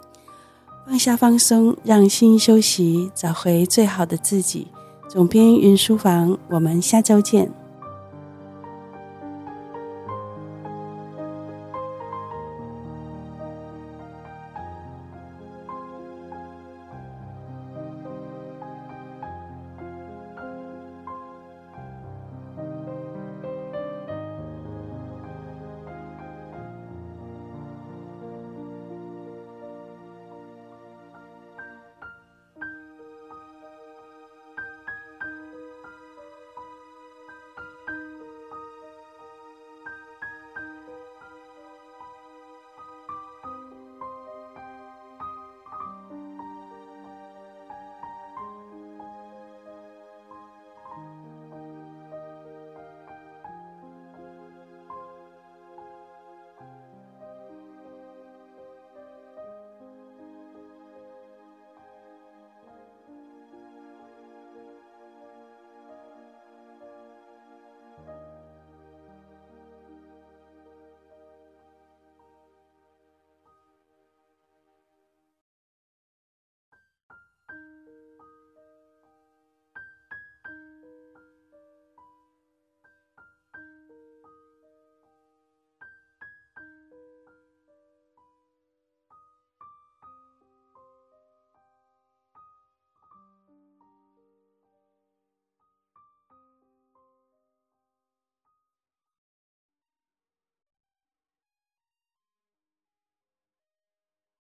[0.86, 4.68] 放下放松，让心休息，找回最好的自己。
[5.08, 7.61] 总编云书房，我们下周见。